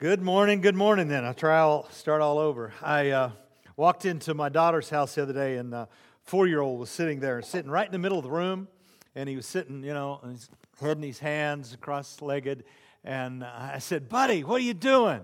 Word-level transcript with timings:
Good 0.00 0.22
morning, 0.22 0.62
good 0.62 0.76
morning 0.76 1.08
then. 1.08 1.26
I'll 1.26 1.34
try 1.34 1.58
I'll 1.58 1.86
start 1.90 2.22
all 2.22 2.38
over. 2.38 2.72
I 2.80 3.10
uh, 3.10 3.30
walked 3.76 4.06
into 4.06 4.32
my 4.32 4.48
daughter's 4.48 4.88
house 4.88 5.14
the 5.14 5.22
other 5.24 5.34
day, 5.34 5.58
and 5.58 5.74
a 5.74 5.90
four 6.22 6.46
year 6.46 6.62
old 6.62 6.80
was 6.80 6.88
sitting 6.88 7.20
there, 7.20 7.42
sitting 7.42 7.70
right 7.70 7.84
in 7.84 7.92
the 7.92 7.98
middle 7.98 8.16
of 8.16 8.24
the 8.24 8.30
room, 8.30 8.66
and 9.14 9.28
he 9.28 9.36
was 9.36 9.44
sitting, 9.44 9.84
you 9.84 9.92
know, 9.92 10.18
his 10.26 10.48
head 10.80 10.96
in 10.96 11.02
his 11.02 11.18
hands, 11.18 11.76
cross 11.82 12.22
legged. 12.22 12.64
And 13.04 13.44
I 13.44 13.78
said, 13.78 14.08
Buddy, 14.08 14.42
what 14.42 14.62
are 14.62 14.64
you 14.64 14.72
doing? 14.72 15.20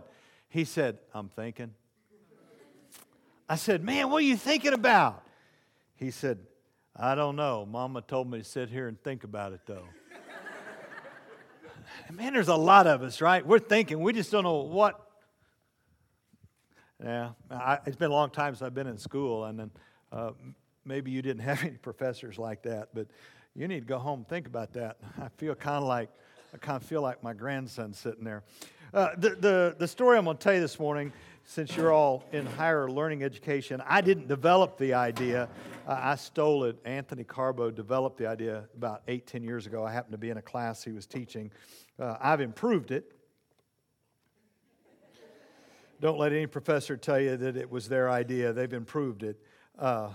He 0.50 0.66
said, 0.66 0.98
I'm 1.14 1.30
thinking. 1.30 1.72
I 3.48 3.56
said, 3.56 3.82
Man, 3.82 4.10
what 4.10 4.18
are 4.18 4.26
you 4.26 4.36
thinking 4.36 4.74
about? 4.74 5.24
He 5.94 6.10
said, 6.10 6.38
I 6.94 7.14
don't 7.14 7.36
know. 7.36 7.64
Mama 7.64 8.02
told 8.02 8.30
me 8.30 8.40
to 8.40 8.44
sit 8.44 8.68
here 8.68 8.88
and 8.88 9.02
think 9.02 9.24
about 9.24 9.54
it, 9.54 9.60
though. 9.64 9.88
Man, 12.12 12.34
there's 12.34 12.48
a 12.48 12.56
lot 12.56 12.86
of 12.86 13.02
us, 13.02 13.20
right? 13.20 13.44
We're 13.44 13.58
thinking, 13.58 14.00
we 14.00 14.12
just 14.12 14.30
don't 14.30 14.44
know 14.44 14.60
what. 14.62 15.00
Yeah, 17.02 17.30
I, 17.50 17.78
it's 17.84 17.96
been 17.96 18.10
a 18.10 18.14
long 18.14 18.30
time 18.30 18.54
since 18.54 18.62
I've 18.62 18.74
been 18.74 18.86
in 18.86 18.96
school, 18.96 19.44
and 19.44 19.58
then 19.58 19.70
uh, 20.12 20.30
maybe 20.84 21.10
you 21.10 21.20
didn't 21.20 21.42
have 21.42 21.62
any 21.62 21.76
professors 21.76 22.38
like 22.38 22.62
that, 22.62 22.90
but 22.94 23.08
you 23.54 23.66
need 23.68 23.80
to 23.80 23.86
go 23.86 23.98
home 23.98 24.20
and 24.20 24.28
think 24.28 24.46
about 24.46 24.72
that. 24.74 24.98
I 25.20 25.28
feel 25.36 25.54
kind 25.54 25.78
of 25.78 25.84
like 25.84 26.10
I 26.54 26.58
kind 26.58 26.80
of 26.80 26.88
feel 26.88 27.02
like 27.02 27.22
my 27.22 27.32
grandson 27.32 27.92
sitting 27.92 28.24
there. 28.24 28.44
Uh, 28.94 29.08
the, 29.18 29.30
the, 29.30 29.76
the 29.78 29.88
story 29.88 30.16
I'm 30.16 30.24
going 30.24 30.36
to 30.36 30.42
tell 30.42 30.54
you 30.54 30.60
this 30.60 30.78
morning, 30.78 31.12
since 31.48 31.76
you're 31.76 31.92
all 31.92 32.24
in 32.32 32.44
higher 32.44 32.90
learning 32.90 33.22
education, 33.22 33.80
I 33.86 34.00
didn't 34.00 34.26
develop 34.26 34.78
the 34.78 34.94
idea. 34.94 35.48
Uh, 35.86 35.98
I 36.02 36.16
stole 36.16 36.64
it. 36.64 36.76
Anthony 36.84 37.22
Carbo 37.22 37.70
developed 37.70 38.18
the 38.18 38.26
idea 38.26 38.64
about 38.76 39.02
eight, 39.06 39.28
ten 39.28 39.44
years 39.44 39.64
ago. 39.66 39.84
I 39.84 39.92
happened 39.92 40.12
to 40.12 40.18
be 40.18 40.30
in 40.30 40.38
a 40.38 40.42
class 40.42 40.82
he 40.82 40.90
was 40.90 41.06
teaching. 41.06 41.52
Uh, 42.00 42.16
I've 42.20 42.40
improved 42.40 42.90
it. 42.90 43.12
Don't 46.00 46.18
let 46.18 46.32
any 46.32 46.46
professor 46.46 46.96
tell 46.96 47.20
you 47.20 47.36
that 47.36 47.56
it 47.56 47.70
was 47.70 47.88
their 47.88 48.10
idea. 48.10 48.52
They've 48.52 48.72
improved 48.72 49.22
it. 49.22 49.40
Uh, 49.78 50.10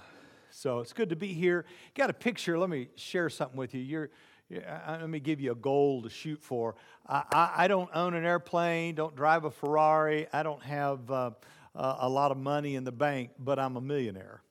so 0.52 0.80
it's 0.80 0.94
good 0.94 1.10
to 1.10 1.16
be 1.16 1.34
here. 1.34 1.66
Got 1.96 2.10
a 2.10 2.14
picture. 2.14 2.60
Let 2.60 2.70
me 2.70 2.90
share 2.96 3.30
something 3.30 3.58
with 3.58 3.74
you. 3.74 3.82
You're, 3.82 4.10
let 4.52 5.10
me 5.10 5.20
give 5.20 5.40
you 5.40 5.52
a 5.52 5.56
goal 5.56 6.02
to 6.04 6.10
shoot 6.10 6.42
for. 6.42 6.76
I, 7.08 7.24
I, 7.32 7.54
I, 7.58 7.68
don't 7.68 7.90
own 7.94 8.14
an 8.14 8.26
airplane, 8.26 8.96
don't 8.96 9.16
drive 9.16 9.46
a 9.46 9.52
Ferrari, 9.52 10.28
I 10.34 10.44
don't 10.44 10.62
have 10.64 11.10
uh, 11.10 11.32
a 11.76 12.10
lot 12.10 12.32
of 12.32 12.38
money 12.38 12.76
in 12.76 12.84
the 12.84 12.92
bank, 12.92 13.32
but 13.40 13.60
I'm 13.60 13.78
a 13.78 13.82
millionaire. 13.82 14.42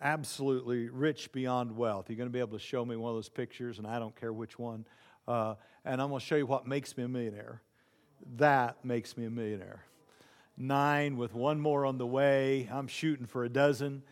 Absolutely 0.00 0.88
rich 0.88 1.30
beyond 1.32 1.76
wealth. 1.76 2.06
You're 2.08 2.16
going 2.16 2.28
to 2.28 2.32
be 2.32 2.40
able 2.40 2.58
to 2.58 2.64
show 2.64 2.84
me 2.84 2.96
one 2.96 3.10
of 3.10 3.16
those 3.16 3.28
pictures, 3.28 3.78
and 3.78 3.86
I 3.86 3.98
don't 3.98 4.16
care 4.16 4.32
which 4.32 4.58
one. 4.58 4.84
Uh, 5.28 5.54
and 5.84 6.02
I'm 6.02 6.08
going 6.08 6.20
to 6.20 6.26
show 6.26 6.34
you 6.34 6.46
what 6.46 6.66
makes 6.66 6.96
me 6.96 7.04
a 7.04 7.08
millionaire. 7.08 7.62
That 8.36 8.84
makes 8.84 9.16
me 9.16 9.26
a 9.26 9.30
millionaire. 9.30 9.84
Nine 10.56 11.16
with 11.16 11.34
one 11.34 11.60
more 11.60 11.86
on 11.86 11.98
the 11.98 12.06
way. 12.06 12.68
I'm 12.72 12.88
shooting 12.88 13.26
for 13.26 13.44
a 13.44 13.48
dozen, 13.48 14.02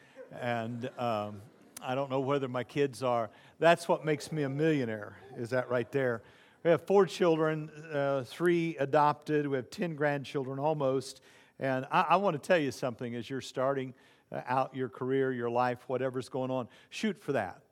and 0.41 0.89
um, 0.97 1.43
I 1.83 1.95
don't 1.95 2.11
know 2.11 2.21
whether 2.21 2.49
my 2.49 2.65
kids 2.65 3.03
are. 3.03 3.31
That's 3.59 3.89
what 3.89 4.05
makes 4.05 4.33
me 4.33 4.43
a 4.43 4.49
millionaire, 4.49 5.17
is 5.37 5.51
that 5.51 5.71
right 5.71 5.91
there. 5.91 6.23
We 6.65 6.71
have 6.71 6.83
four 6.83 7.07
children, 7.07 7.71
uh, 7.93 8.25
three 8.25 8.77
adopted. 8.79 9.47
We 9.47 9.57
have 9.57 9.71
10 9.71 9.95
grandchildren 9.95 10.59
almost. 10.59 11.23
And 11.59 11.87
I, 11.91 12.07
I 12.11 12.17
want 12.17 12.41
to 12.41 12.47
tell 12.47 12.59
you 12.59 12.71
something 12.71 13.15
as 13.15 13.31
you're 13.31 13.41
starting 13.41 13.95
uh, 14.31 14.43
out 14.47 14.75
your 14.75 14.89
career, 14.89 15.33
your 15.33 15.51
life, 15.51 15.79
whatever's 15.87 16.29
going 16.29 16.51
on, 16.51 16.69
shoot 16.91 17.21
for 17.21 17.33
that 17.33 17.63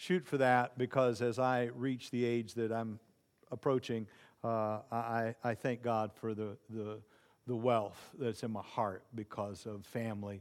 shoot 0.00 0.26
for 0.26 0.38
that 0.38 0.78
because 0.78 1.20
as 1.20 1.38
I 1.38 1.68
reach 1.76 2.10
the 2.10 2.24
age 2.24 2.54
that 2.54 2.72
I'm 2.72 2.98
approaching, 3.50 4.06
uh, 4.42 4.78
I, 4.90 5.34
I 5.44 5.54
thank 5.54 5.82
God 5.82 6.10
for 6.14 6.32
the, 6.32 6.56
the, 6.70 7.00
the 7.46 7.54
wealth 7.54 7.98
that's 8.18 8.42
in 8.42 8.50
my 8.50 8.62
heart 8.62 9.04
because 9.14 9.66
of 9.66 9.84
family 9.84 10.40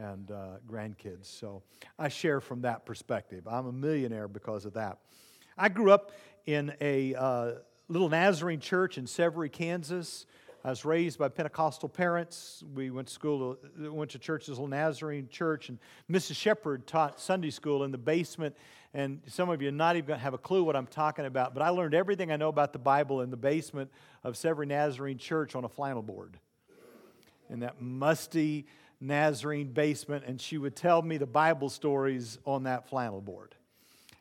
and 0.00 0.30
uh, 0.30 0.56
grandkids. 0.68 1.26
So 1.26 1.62
I 1.98 2.08
share 2.08 2.40
from 2.40 2.62
that 2.62 2.86
perspective. 2.86 3.46
I'm 3.46 3.66
a 3.66 3.72
millionaire 3.72 4.28
because 4.28 4.64
of 4.64 4.74
that. 4.74 4.98
I 5.58 5.68
grew 5.68 5.90
up 5.90 6.12
in 6.46 6.72
a 6.80 7.14
uh, 7.14 7.52
little 7.88 8.08
Nazarene 8.08 8.60
church 8.60 8.96
in 8.96 9.04
Severy, 9.04 9.52
Kansas. 9.52 10.26
I 10.64 10.70
was 10.70 10.84
raised 10.84 11.18
by 11.18 11.28
Pentecostal 11.28 11.88
parents. 11.88 12.62
We 12.74 12.90
went 12.90 13.08
to 13.08 13.14
school, 13.14 13.58
went 13.78 14.10
to 14.12 14.18
church, 14.18 14.46
this 14.46 14.50
little 14.50 14.68
Nazarene 14.68 15.28
church, 15.28 15.70
and 15.70 15.78
Mrs. 16.10 16.36
Shepard 16.36 16.86
taught 16.86 17.20
Sunday 17.20 17.50
school 17.50 17.84
in 17.84 17.90
the 17.90 17.98
basement. 17.98 18.56
And 18.92 19.20
some 19.26 19.48
of 19.48 19.62
you 19.62 19.68
are 19.68 19.72
not 19.72 19.96
even 19.96 20.08
going 20.08 20.18
to 20.18 20.24
have 20.24 20.34
a 20.34 20.38
clue 20.38 20.64
what 20.64 20.76
I'm 20.76 20.86
talking 20.86 21.24
about, 21.24 21.54
but 21.54 21.62
I 21.62 21.70
learned 21.70 21.94
everything 21.94 22.30
I 22.30 22.36
know 22.36 22.48
about 22.48 22.72
the 22.72 22.78
Bible 22.78 23.22
in 23.22 23.30
the 23.30 23.36
basement 23.36 23.90
of 24.24 24.34
Severy 24.34 24.66
Nazarene 24.66 25.18
Church 25.18 25.54
on 25.54 25.64
a 25.64 25.68
flannel 25.68 26.02
board. 26.02 26.38
In 27.48 27.60
that 27.60 27.80
musty 27.80 28.66
Nazarene 29.00 29.72
basement, 29.72 30.24
and 30.26 30.40
she 30.40 30.58
would 30.58 30.76
tell 30.76 31.00
me 31.02 31.16
the 31.16 31.26
Bible 31.26 31.70
stories 31.70 32.38
on 32.44 32.64
that 32.64 32.88
flannel 32.88 33.20
board. 33.20 33.54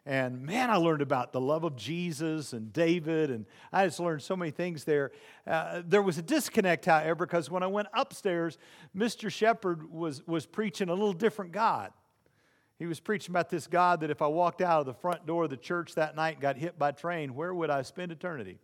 And 0.06 0.42
man, 0.42 0.70
I 0.70 0.78
learned 0.78 1.02
about 1.02 1.34
the 1.34 1.42
love 1.42 1.64
of 1.64 1.76
Jesus 1.76 2.54
and 2.54 2.72
David, 2.72 3.30
and 3.30 3.46
I 3.72 3.86
just 3.86 4.00
learned 4.00 4.22
so 4.22 4.36
many 4.36 4.50
things 4.50 4.84
there. 4.84 5.12
Uh, 5.46 5.84
there 5.86 6.02
was 6.02 6.18
a 6.18 6.22
disconnect, 6.22 6.86
however, 6.86 7.26
because 7.26 7.52
when 7.52 7.62
I 7.62 7.68
went 7.68 7.90
upstairs, 7.94 8.58
Mr. 8.98 9.32
Shepard 9.32 9.92
was, 9.92 10.26
was 10.26 10.46
preaching 10.46 10.90
a 10.90 10.94
little 10.94 11.14
different 11.14 11.52
God. 11.52 11.92
He 12.80 12.86
was 12.86 13.02
preaching 13.02 13.34
about 13.34 13.50
this 13.50 13.68
God 13.68 14.00
that 14.00 14.10
if 14.10 14.22
I 14.22 14.28
walked 14.28 14.62
out 14.62 14.80
of 14.80 14.86
the 14.86 14.94
front 14.94 15.26
door 15.26 15.44
of 15.44 15.50
the 15.50 15.58
church 15.58 15.96
that 15.96 16.16
night 16.16 16.36
and 16.36 16.42
got 16.42 16.58
hit 16.58 16.80
by 16.80 16.92
train, 16.92 17.36
where 17.36 17.54
would 17.54 17.70
I 17.70 17.82
spend 17.82 18.14
eternity? 18.14 18.58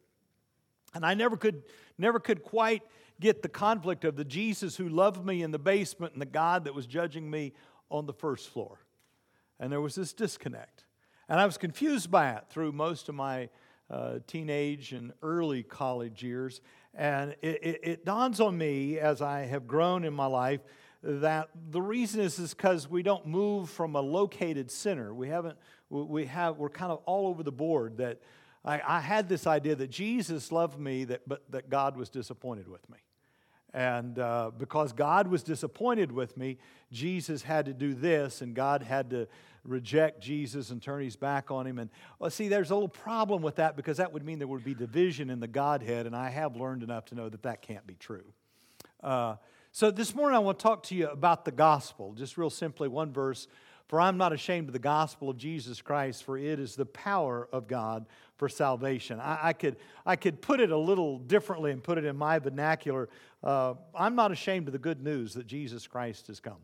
And 0.93 1.05
I 1.05 1.13
never 1.13 1.35
could, 1.35 1.63
never 1.97 2.19
could 2.19 2.41
quite 2.41 2.81
get 3.19 3.41
the 3.41 3.49
conflict 3.49 4.03
of 4.05 4.15
the 4.15 4.25
Jesus 4.25 4.75
who 4.75 4.89
loved 4.89 5.25
me 5.25 5.41
in 5.41 5.51
the 5.51 5.59
basement 5.59 6.13
and 6.13 6.21
the 6.21 6.25
God 6.25 6.65
that 6.65 6.73
was 6.73 6.85
judging 6.85 7.29
me 7.29 7.53
on 7.89 8.05
the 8.05 8.13
first 8.13 8.49
floor. 8.49 8.79
And 9.59 9.71
there 9.71 9.81
was 9.81 9.95
this 9.95 10.13
disconnect. 10.13 10.85
And 11.29 11.39
I 11.39 11.45
was 11.45 11.57
confused 11.57 12.11
by 12.11 12.31
it 12.31 12.43
through 12.49 12.71
most 12.71 13.09
of 13.09 13.15
my 13.15 13.49
uh, 13.89 14.19
teenage 14.27 14.91
and 14.93 15.13
early 15.21 15.63
college 15.63 16.23
years. 16.23 16.61
And 16.93 17.35
it, 17.41 17.63
it, 17.63 17.79
it, 17.83 18.05
dawns 18.05 18.39
on 18.39 18.57
me 18.57 18.99
as 18.99 19.21
I 19.21 19.41
have 19.41 19.67
grown 19.67 20.03
in 20.03 20.13
my 20.13 20.25
life 20.25 20.61
that 21.03 21.49
the 21.69 21.81
reason 21.81 22.21
is 22.21 22.53
because 22.53 22.89
we 22.89 23.03
don't 23.03 23.27
move 23.27 23.69
from 23.69 23.95
a 23.95 24.01
located 24.01 24.71
center. 24.71 25.13
We 25.13 25.29
haven't, 25.29 25.57
we 25.89 26.25
have, 26.25 26.57
we're 26.57 26.69
kind 26.69 26.91
of 26.91 26.99
all 27.05 27.27
over 27.27 27.43
the 27.43 27.51
board 27.51 27.97
that 27.97 28.19
I, 28.65 28.81
I 28.85 28.99
had 28.99 29.29
this 29.29 29.45
idea 29.45 29.75
that 29.75 29.91
Jesus 29.91 30.51
loved 30.51 30.79
me, 30.79 31.03
that, 31.05 31.21
but 31.27 31.49
that 31.51 31.69
God 31.69 31.95
was 31.95 32.09
disappointed 32.09 32.67
with 32.67 32.89
me. 32.89 32.97
And 33.73 34.17
uh, 34.17 34.51
because 34.57 34.93
God 34.93 35.27
was 35.27 35.43
disappointed 35.43 36.11
with 36.11 36.35
me, 36.37 36.57
Jesus 36.91 37.43
had 37.43 37.65
to 37.65 37.73
do 37.73 37.93
this, 37.93 38.41
and 38.41 38.55
God 38.55 38.81
had 38.81 39.09
to 39.11 39.27
reject 39.65 40.21
Jesus 40.21 40.69
and 40.69 40.81
turn 40.81 41.03
his 41.03 41.15
back 41.15 41.51
on 41.51 41.67
him. 41.67 41.77
And 41.77 41.89
well, 42.17 42.29
see, 42.29 42.47
there's 42.47 42.71
a 42.71 42.73
little 42.73 42.87
problem 42.87 43.41
with 43.41 43.55
that 43.55 43.75
because 43.75 43.97
that 43.97 44.13
would 44.13 44.23
mean 44.23 44.39
there 44.39 44.47
would 44.47 44.63
be 44.63 44.73
division 44.73 45.29
in 45.29 45.39
the 45.39 45.47
Godhead, 45.47 46.05
and 46.05 46.15
I 46.15 46.29
have 46.29 46.55
learned 46.55 46.83
enough 46.83 47.05
to 47.05 47.15
know 47.15 47.29
that 47.29 47.43
that 47.43 47.61
can't 47.61 47.85
be 47.85 47.95
true. 47.95 48.23
Uh, 49.03 49.35
so 49.73 49.91
this 49.91 50.15
morning 50.15 50.37
I 50.37 50.39
want 50.39 50.57
to 50.57 50.63
talk 50.63 50.83
to 50.83 50.95
you 50.95 51.09
about 51.09 51.43
the 51.43 51.51
gospel, 51.51 52.13
just 52.13 52.37
real 52.37 52.49
simply, 52.49 52.87
one 52.87 53.11
verse. 53.11 53.47
For 53.87 54.01
I'm 54.01 54.17
not 54.17 54.33
ashamed 54.33 54.67
of 54.67 54.73
the 54.73 54.79
gospel 54.79 55.29
of 55.29 55.37
Jesus 55.37 55.81
Christ, 55.81 56.23
for 56.23 56.37
it 56.37 56.59
is 56.59 56.75
the 56.75 56.87
power 56.87 57.47
of 57.51 57.67
God 57.67 58.07
for 58.37 58.49
salvation. 58.49 59.19
I, 59.19 59.49
I 59.49 59.53
could, 59.53 59.77
I 60.05 60.15
could 60.15 60.41
put 60.41 60.59
it 60.59 60.71
a 60.71 60.77
little 60.77 61.19
differently 61.19 61.71
and 61.71 61.83
put 61.83 61.97
it 61.97 62.05
in 62.05 62.15
my 62.17 62.39
vernacular. 62.39 63.09
Uh, 63.43 63.75
I'm 63.93 64.15
not 64.15 64.31
ashamed 64.31 64.67
of 64.67 64.73
the 64.73 64.79
good 64.79 65.03
news 65.03 65.35
that 65.35 65.45
Jesus 65.45 65.85
Christ 65.85 66.27
has 66.27 66.39
come. 66.39 66.61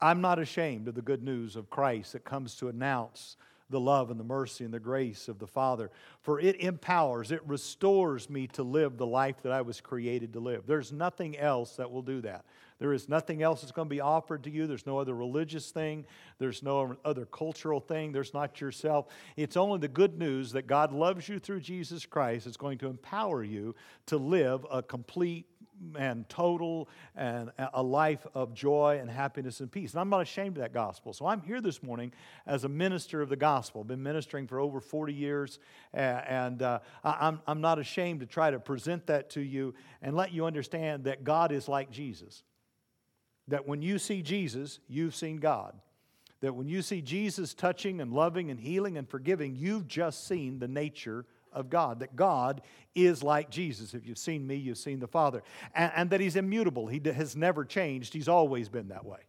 I'm 0.00 0.20
not 0.20 0.38
ashamed 0.38 0.88
of 0.88 0.94
the 0.94 1.02
good 1.02 1.22
news 1.22 1.56
of 1.56 1.70
Christ 1.70 2.12
that 2.12 2.24
comes 2.24 2.56
to 2.56 2.68
announce 2.68 3.36
the 3.70 3.80
love 3.80 4.10
and 4.10 4.20
the 4.20 4.24
mercy 4.24 4.64
and 4.64 4.72
the 4.72 4.80
grace 4.80 5.28
of 5.28 5.38
the 5.38 5.46
Father. 5.46 5.90
For 6.22 6.40
it 6.40 6.60
empowers, 6.60 7.32
it 7.32 7.46
restores 7.46 8.30
me 8.30 8.46
to 8.48 8.62
live 8.62 8.96
the 8.96 9.06
life 9.06 9.42
that 9.42 9.52
I 9.52 9.62
was 9.62 9.80
created 9.80 10.32
to 10.34 10.40
live. 10.40 10.64
There's 10.66 10.92
nothing 10.92 11.36
else 11.36 11.76
that 11.76 11.90
will 11.90 12.02
do 12.02 12.20
that. 12.22 12.44
There 12.78 12.92
is 12.92 13.08
nothing 13.08 13.42
else 13.42 13.62
that's 13.62 13.72
going 13.72 13.88
to 13.88 13.94
be 13.94 14.02
offered 14.02 14.44
to 14.44 14.50
you. 14.50 14.66
There's 14.66 14.86
no 14.86 14.98
other 14.98 15.14
religious 15.14 15.70
thing. 15.70 16.04
There's 16.38 16.62
no 16.62 16.96
other 17.04 17.24
cultural 17.24 17.80
thing. 17.80 18.12
There's 18.12 18.34
not 18.34 18.60
yourself. 18.60 19.06
It's 19.36 19.56
only 19.56 19.78
the 19.78 19.88
good 19.88 20.18
news 20.18 20.52
that 20.52 20.66
God 20.66 20.92
loves 20.92 21.28
you 21.28 21.38
through 21.38 21.60
Jesus 21.60 22.04
Christ 22.04 22.44
that's 22.44 22.58
going 22.58 22.78
to 22.78 22.88
empower 22.88 23.42
you 23.42 23.74
to 24.06 24.18
live 24.18 24.66
a 24.70 24.82
complete, 24.82 25.46
and 25.98 26.28
total 26.28 26.88
and 27.14 27.50
a 27.74 27.82
life 27.82 28.26
of 28.34 28.54
joy 28.54 28.98
and 29.00 29.10
happiness 29.10 29.60
and 29.60 29.70
peace. 29.70 29.92
And 29.92 30.00
I'm 30.00 30.08
not 30.08 30.22
ashamed 30.22 30.56
of 30.56 30.62
that 30.62 30.72
gospel. 30.72 31.12
So 31.12 31.26
I'm 31.26 31.40
here 31.42 31.60
this 31.60 31.82
morning 31.82 32.12
as 32.46 32.64
a 32.64 32.68
minister 32.68 33.20
of 33.22 33.28
the 33.28 33.36
gospel. 33.36 33.82
I've 33.82 33.86
been 33.86 34.02
ministering 34.02 34.46
for 34.46 34.60
over 34.60 34.80
40 34.80 35.12
years, 35.12 35.58
and 35.92 36.62
uh, 36.62 36.80
I'm, 37.04 37.40
I'm 37.46 37.60
not 37.60 37.78
ashamed 37.78 38.20
to 38.20 38.26
try 38.26 38.50
to 38.50 38.58
present 38.58 39.06
that 39.06 39.30
to 39.30 39.40
you 39.40 39.74
and 40.02 40.16
let 40.16 40.32
you 40.32 40.46
understand 40.46 41.04
that 41.04 41.24
God 41.24 41.52
is 41.52 41.68
like 41.68 41.90
Jesus. 41.90 42.42
That 43.48 43.66
when 43.66 43.82
you 43.82 43.98
see 43.98 44.22
Jesus, 44.22 44.80
you've 44.88 45.14
seen 45.14 45.36
God. 45.36 45.74
That 46.40 46.54
when 46.54 46.68
you 46.68 46.82
see 46.82 47.00
Jesus 47.00 47.54
touching 47.54 48.00
and 48.00 48.12
loving 48.12 48.50
and 48.50 48.60
healing 48.60 48.98
and 48.98 49.08
forgiving, 49.08 49.56
you've 49.56 49.86
just 49.86 50.26
seen 50.26 50.58
the 50.58 50.68
nature 50.68 51.24
of 51.56 51.70
God, 51.70 52.00
that 52.00 52.14
God 52.14 52.62
is 52.94 53.22
like 53.22 53.50
Jesus. 53.50 53.94
If 53.94 54.06
you've 54.06 54.18
seen 54.18 54.46
me, 54.46 54.54
you've 54.54 54.78
seen 54.78 55.00
the 55.00 55.08
Father. 55.08 55.42
And, 55.74 55.90
and 55.96 56.10
that 56.10 56.20
He's 56.20 56.36
immutable. 56.36 56.86
He 56.86 57.00
has 57.04 57.34
never 57.34 57.64
changed. 57.64 58.12
He's 58.12 58.28
always 58.28 58.68
been 58.68 58.88
that 58.88 59.04
way. 59.04 59.20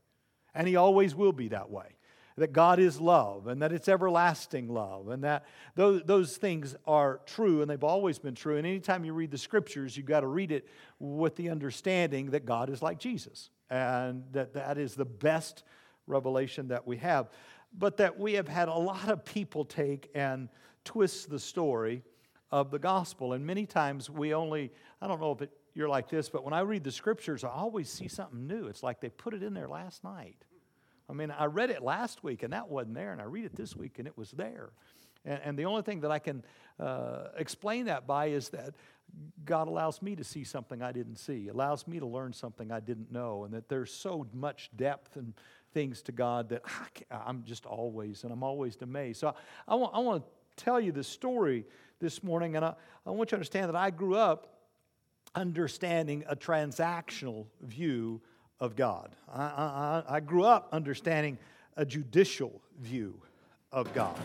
And 0.53 0.67
He 0.67 0.75
always 0.75 1.15
will 1.15 1.31
be 1.31 1.47
that 1.49 1.71
way. 1.71 1.95
That 2.35 2.53
God 2.53 2.77
is 2.77 3.01
love 3.01 3.47
and 3.47 3.63
that 3.63 3.71
it's 3.71 3.87
everlasting 3.87 4.69
love. 4.69 5.07
And 5.07 5.23
that 5.23 5.45
those, 5.73 6.03
those 6.03 6.37
things 6.37 6.75
are 6.85 7.19
true 7.25 7.63
and 7.63 7.71
they've 7.71 7.83
always 7.83 8.19
been 8.19 8.35
true. 8.35 8.57
And 8.57 8.67
anytime 8.67 9.03
you 9.03 9.13
read 9.13 9.31
the 9.31 9.39
scriptures, 9.39 9.97
you've 9.97 10.05
got 10.05 10.19
to 10.19 10.27
read 10.27 10.51
it 10.51 10.67
with 10.99 11.35
the 11.35 11.49
understanding 11.49 12.29
that 12.31 12.45
God 12.45 12.69
is 12.69 12.83
like 12.83 12.99
Jesus. 12.99 13.49
And 13.71 14.23
that 14.33 14.53
that 14.53 14.77
is 14.77 14.93
the 14.93 15.05
best 15.05 15.63
revelation 16.05 16.67
that 16.67 16.85
we 16.85 16.97
have 16.97 17.29
but 17.77 17.97
that 17.97 18.17
we 18.17 18.33
have 18.33 18.47
had 18.47 18.67
a 18.67 18.73
lot 18.73 19.09
of 19.09 19.25
people 19.25 19.65
take 19.65 20.09
and 20.15 20.49
twist 20.83 21.29
the 21.29 21.39
story 21.39 22.01
of 22.51 22.71
the 22.71 22.79
gospel. 22.79 23.33
And 23.33 23.45
many 23.45 23.65
times 23.65 24.09
we 24.09 24.33
only, 24.33 24.71
I 25.01 25.07
don't 25.07 25.19
know 25.19 25.31
if 25.31 25.41
it, 25.41 25.51
you're 25.73 25.89
like 25.89 26.09
this, 26.09 26.29
but 26.29 26.43
when 26.43 26.53
I 26.53 26.61
read 26.61 26.83
the 26.83 26.91
scriptures, 26.91 27.43
I 27.43 27.49
always 27.49 27.89
see 27.89 28.07
something 28.07 28.47
new. 28.47 28.67
It's 28.67 28.83
like 28.83 28.99
they 28.99 29.09
put 29.09 29.33
it 29.33 29.43
in 29.43 29.53
there 29.53 29.67
last 29.67 30.03
night. 30.03 30.43
I 31.09 31.13
mean, 31.13 31.31
I 31.31 31.45
read 31.45 31.69
it 31.69 31.81
last 31.81 32.23
week 32.23 32.43
and 32.43 32.53
that 32.53 32.69
wasn't 32.69 32.95
there, 32.95 33.11
and 33.11 33.21
I 33.21 33.25
read 33.25 33.45
it 33.45 33.55
this 33.55 33.75
week 33.75 33.99
and 33.99 34.07
it 34.07 34.17
was 34.17 34.31
there. 34.31 34.71
And, 35.23 35.39
and 35.43 35.59
the 35.59 35.65
only 35.65 35.83
thing 35.83 36.01
that 36.01 36.11
I 36.11 36.19
can 36.19 36.43
uh, 36.79 37.27
explain 37.37 37.85
that 37.85 38.07
by 38.07 38.27
is 38.27 38.49
that 38.49 38.75
God 39.45 39.67
allows 39.67 40.01
me 40.01 40.15
to 40.15 40.23
see 40.23 40.43
something 40.43 40.81
I 40.81 40.91
didn't 40.91 41.15
see, 41.17 41.47
allows 41.47 41.87
me 41.87 41.99
to 41.99 42.05
learn 42.05 42.33
something 42.33 42.71
I 42.71 42.79
didn't 42.79 43.11
know, 43.11 43.45
and 43.45 43.53
that 43.53 43.69
there's 43.69 43.93
so 43.93 44.27
much 44.33 44.69
depth 44.75 45.15
and 45.15 45.33
things 45.73 46.01
to 46.03 46.11
God 46.11 46.49
that 46.49 46.63
I'm 47.11 47.43
just 47.43 47.65
always, 47.65 48.23
and 48.23 48.33
I'm 48.33 48.43
always 48.43 48.77
amazed. 48.81 49.19
So 49.19 49.33
I 49.67 49.75
want, 49.75 49.95
I 49.95 49.99
want 49.99 50.23
to 50.23 50.63
tell 50.63 50.79
you 50.79 50.91
the 50.91 51.03
story 51.03 51.65
this 51.99 52.23
morning, 52.23 52.55
and 52.55 52.63
I, 52.63 52.75
I 53.05 53.11
want 53.11 53.27
you 53.27 53.31
to 53.31 53.35
understand 53.37 53.69
that 53.69 53.75
I 53.75 53.89
grew 53.89 54.15
up 54.15 54.53
understanding 55.35 56.23
a 56.27 56.35
transactional 56.35 57.45
view 57.61 58.21
of 58.59 58.75
God. 58.75 59.15
I, 59.31 59.41
I, 59.41 60.03
I 60.15 60.19
grew 60.19 60.43
up 60.43 60.69
understanding 60.71 61.37
a 61.75 61.85
judicial 61.85 62.61
view 62.79 63.21
of 63.71 63.93
God. 63.93 64.17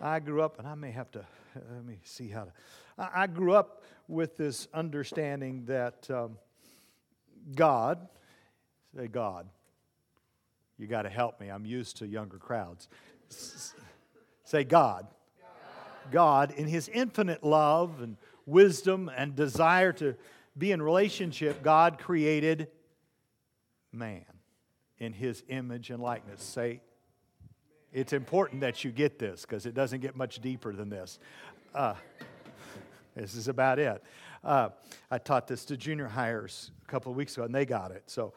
I 0.00 0.20
grew 0.20 0.42
up, 0.42 0.58
and 0.58 0.68
I 0.68 0.74
may 0.74 0.90
have 0.90 1.10
to, 1.12 1.24
let 1.54 1.84
me 1.84 1.98
see 2.04 2.28
how 2.28 2.44
to. 2.44 2.52
I, 2.98 3.22
I 3.22 3.26
grew 3.26 3.54
up 3.54 3.84
with 4.08 4.36
this 4.36 4.68
understanding 4.74 5.64
that 5.66 6.10
um, 6.10 6.36
God, 7.54 8.06
say 8.96 9.08
God, 9.08 9.48
you 10.78 10.86
got 10.86 11.02
to 11.02 11.10
help 11.10 11.40
me. 11.40 11.48
I'm 11.48 11.66
used 11.66 11.98
to 11.98 12.06
younger 12.06 12.38
crowds. 12.38 12.88
Say 14.44 14.64
God. 14.64 15.06
God, 16.10 16.52
in 16.52 16.66
His 16.66 16.88
infinite 16.88 17.44
love 17.44 18.00
and 18.00 18.16
wisdom 18.46 19.10
and 19.14 19.34
desire 19.34 19.92
to 19.94 20.16
be 20.56 20.72
in 20.72 20.82
relationship, 20.82 21.62
God 21.62 21.98
created 21.98 22.68
man 23.92 24.24
in 24.98 25.12
His 25.12 25.42
image 25.48 25.90
and 25.90 26.02
likeness. 26.02 26.42
Say, 26.42 26.80
it's 27.92 28.12
important 28.12 28.60
that 28.60 28.84
you 28.84 28.92
get 28.92 29.18
this 29.18 29.42
because 29.42 29.66
it 29.66 29.74
doesn't 29.74 30.00
get 30.00 30.16
much 30.16 30.40
deeper 30.40 30.72
than 30.72 30.88
this. 30.88 31.18
Uh, 31.74 31.94
this 33.16 33.34
is 33.34 33.48
about 33.48 33.78
it. 33.78 34.02
Uh, 34.44 34.70
I 35.10 35.18
taught 35.18 35.46
this 35.46 35.64
to 35.66 35.76
junior 35.76 36.06
hires 36.06 36.70
a 36.82 36.90
couple 36.90 37.10
of 37.10 37.16
weeks 37.16 37.34
ago, 37.34 37.44
and 37.44 37.54
they 37.54 37.66
got 37.66 37.90
it. 37.90 38.04
So, 38.06 38.32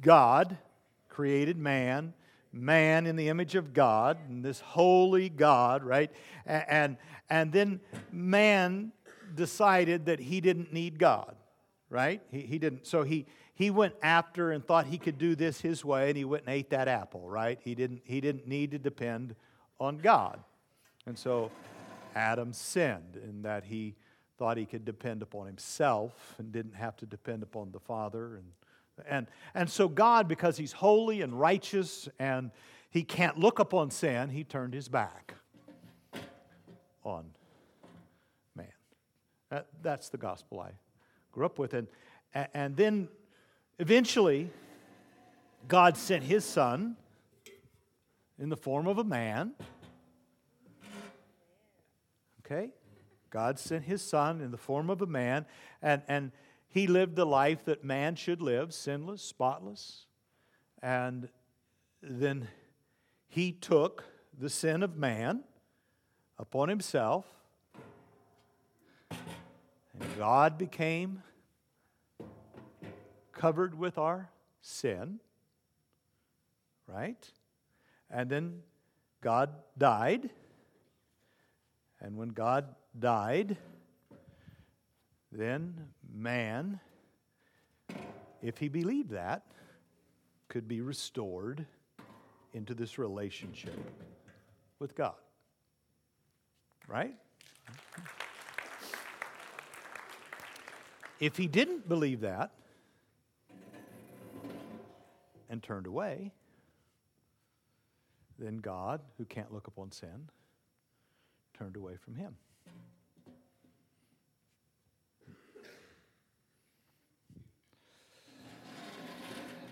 God 0.00 0.56
created 1.08 1.58
man, 1.58 2.14
man 2.56 3.06
in 3.06 3.16
the 3.16 3.28
image 3.28 3.54
of 3.54 3.72
God, 3.72 4.18
and 4.28 4.44
this 4.44 4.60
holy 4.60 5.28
God, 5.28 5.84
right? 5.84 6.10
And, 6.44 6.96
and 7.28 7.52
then 7.52 7.80
man 8.10 8.92
decided 9.34 10.06
that 10.06 10.18
he 10.18 10.40
didn't 10.40 10.72
need 10.72 10.98
God, 10.98 11.36
right? 11.90 12.22
He, 12.30 12.40
he 12.40 12.58
didn't. 12.58 12.86
So 12.86 13.02
he, 13.02 13.26
he 13.54 13.70
went 13.70 13.94
after 14.02 14.52
and 14.52 14.64
thought 14.64 14.86
he 14.86 14.98
could 14.98 15.18
do 15.18 15.34
this 15.34 15.60
his 15.60 15.84
way, 15.84 16.08
and 16.08 16.16
he 16.16 16.24
went 16.24 16.44
and 16.46 16.54
ate 16.54 16.70
that 16.70 16.88
apple, 16.88 17.28
right? 17.28 17.58
He 17.62 17.74
didn't, 17.74 18.02
he 18.04 18.20
didn't 18.20 18.46
need 18.46 18.70
to 18.72 18.78
depend 18.78 19.34
on 19.78 19.98
God. 19.98 20.40
And 21.06 21.18
so 21.18 21.50
Adam 22.14 22.52
sinned 22.52 23.16
in 23.22 23.42
that 23.42 23.64
he 23.64 23.94
thought 24.38 24.56
he 24.56 24.66
could 24.66 24.84
depend 24.84 25.22
upon 25.22 25.46
himself 25.46 26.34
and 26.38 26.52
didn't 26.52 26.74
have 26.74 26.96
to 26.96 27.06
depend 27.06 27.42
upon 27.42 27.72
the 27.72 27.80
Father 27.80 28.36
and 28.36 28.46
and, 29.08 29.26
and 29.54 29.68
so, 29.68 29.88
God, 29.88 30.28
because 30.28 30.56
He's 30.56 30.72
holy 30.72 31.22
and 31.22 31.38
righteous 31.38 32.08
and 32.18 32.50
He 32.90 33.02
can't 33.02 33.38
look 33.38 33.58
upon 33.58 33.90
sin, 33.90 34.30
He 34.30 34.44
turned 34.44 34.74
His 34.74 34.88
back 34.88 35.34
on 37.04 37.24
man. 38.54 38.66
That, 39.50 39.66
that's 39.82 40.08
the 40.08 40.18
gospel 40.18 40.60
I 40.60 40.70
grew 41.32 41.46
up 41.46 41.58
with. 41.58 41.74
And, 41.74 41.88
and 42.54 42.76
then 42.76 43.08
eventually, 43.78 44.50
God 45.68 45.96
sent 45.96 46.24
His 46.24 46.44
Son 46.44 46.96
in 48.38 48.48
the 48.48 48.56
form 48.56 48.86
of 48.86 48.98
a 48.98 49.04
man. 49.04 49.52
Okay? 52.44 52.70
God 53.30 53.58
sent 53.58 53.84
His 53.84 54.02
Son 54.02 54.40
in 54.40 54.50
the 54.50 54.56
form 54.56 54.88
of 54.90 55.02
a 55.02 55.06
man. 55.06 55.46
And, 55.82 56.02
and 56.08 56.32
he 56.68 56.86
lived 56.86 57.16
the 57.16 57.26
life 57.26 57.64
that 57.64 57.84
man 57.84 58.16
should 58.16 58.42
live, 58.42 58.74
sinless, 58.74 59.22
spotless. 59.22 60.06
And 60.82 61.28
then 62.02 62.48
he 63.28 63.52
took 63.52 64.04
the 64.38 64.50
sin 64.50 64.82
of 64.82 64.96
man 64.96 65.44
upon 66.38 66.68
himself. 66.68 67.24
And 69.10 70.18
God 70.18 70.58
became 70.58 71.22
covered 73.32 73.78
with 73.78 73.98
our 73.98 74.30
sin, 74.60 75.20
right? 76.86 77.30
And 78.10 78.28
then 78.28 78.62
God 79.22 79.50
died. 79.78 80.30
And 82.00 82.16
when 82.16 82.28
God 82.28 82.74
died, 82.98 83.56
then 85.36 85.74
man, 86.12 86.80
if 88.42 88.58
he 88.58 88.68
believed 88.68 89.10
that, 89.10 89.42
could 90.48 90.66
be 90.66 90.80
restored 90.80 91.66
into 92.54 92.74
this 92.74 92.98
relationship 92.98 93.78
with 94.78 94.94
God. 94.94 95.14
Right? 96.88 97.14
If 101.18 101.36
he 101.36 101.46
didn't 101.46 101.88
believe 101.88 102.20
that 102.20 102.52
and 105.48 105.62
turned 105.62 105.86
away, 105.86 106.32
then 108.38 108.58
God, 108.58 109.00
who 109.18 109.24
can't 109.24 109.52
look 109.52 109.66
upon 109.66 109.92
sin, 109.92 110.28
turned 111.54 111.76
away 111.76 111.96
from 111.96 112.14
him. 112.14 112.36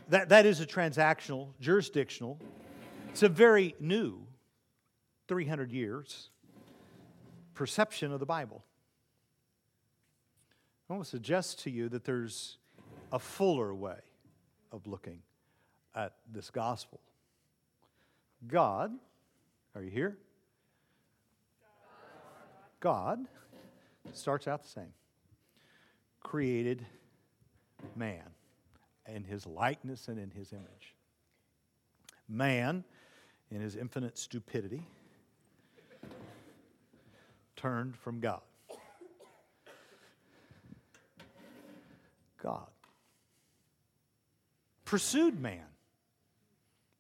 That, 0.09 0.29
that 0.29 0.47
is 0.47 0.61
a 0.61 0.67
transactional, 0.67 1.49
jurisdictional. 1.61 2.39
It's 3.11 3.23
a 3.23 3.29
very 3.29 3.75
new, 3.81 4.27
300 5.29 5.73
years, 5.73 6.31
perception 7.55 8.13
of 8.13 8.21
the 8.21 8.27
Bible. 8.27 8.65
I 10.89 10.93
want 10.93 11.05
to 11.05 11.11
suggest 11.11 11.61
to 11.61 11.71
you 11.71 11.89
that 11.89 12.05
there's 12.05 12.59
a 13.13 13.19
fuller 13.19 13.75
way 13.75 13.99
of 14.73 14.87
looking 14.87 15.21
at 15.95 16.15
this 16.31 16.51
gospel. 16.51 17.01
God, 18.47 18.93
are 19.75 19.83
you 19.83 19.91
here? 19.91 20.19
God 22.81 23.21
starts 24.13 24.47
out 24.47 24.63
the 24.63 24.69
same. 24.69 24.93
Created 26.21 26.85
man 27.97 28.35
in 29.09 29.25
his 29.25 29.47
likeness 29.47 30.09
and 30.09 30.19
in 30.19 30.31
his 30.31 30.53
image. 30.53 30.95
Man, 32.29 32.85
in 33.51 33.61
his 33.61 33.77
infinite 33.77 34.19
stupidity, 34.19 34.83
turned 37.57 37.97
from 37.97 38.21
God. 38.21 38.41
God 42.43 42.67
pursued 44.95 45.41
man. 45.41 45.67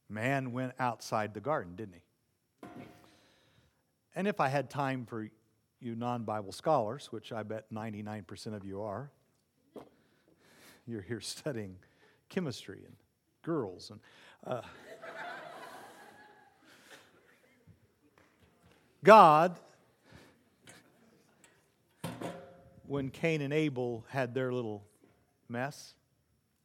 Man 0.09 0.51
went 0.51 0.73
outside 0.81 1.33
the 1.33 1.41
garden, 1.41 1.77
didn't 1.77 1.95
he? 1.95 2.83
And 4.17 4.27
if 4.27 4.41
I 4.41 4.49
had 4.49 4.69
time 4.69 5.07
for 5.07 5.29
you 5.81 5.95
non 5.95 6.25
Bible 6.25 6.51
scholars, 6.51 7.13
which 7.13 7.33
I 7.33 7.45
bet 7.45 7.73
99% 7.73 8.55
of 8.55 8.65
you 8.65 8.83
are, 8.83 9.13
you're 10.89 11.03
here 11.03 11.21
studying 11.37 11.77
chemistry 12.35 12.81
and 12.85 12.97
girls 13.43 13.93
and 13.93 14.00
uh, 14.45 14.61
God 19.05 19.57
when 22.88 23.11
Cain 23.11 23.41
and 23.41 23.53
Abel 23.53 24.05
had 24.09 24.35
their 24.35 24.53
little 24.53 24.83
mess. 25.49 25.95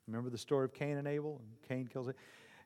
Remember 0.07 0.31
the 0.31 0.39
story 0.39 0.65
of 0.65 0.73
Cain 0.73 0.97
and 0.97 1.07
Abel? 1.07 1.39
And 1.39 1.69
Cain 1.69 1.85
kills 1.85 2.07
it. 2.07 2.15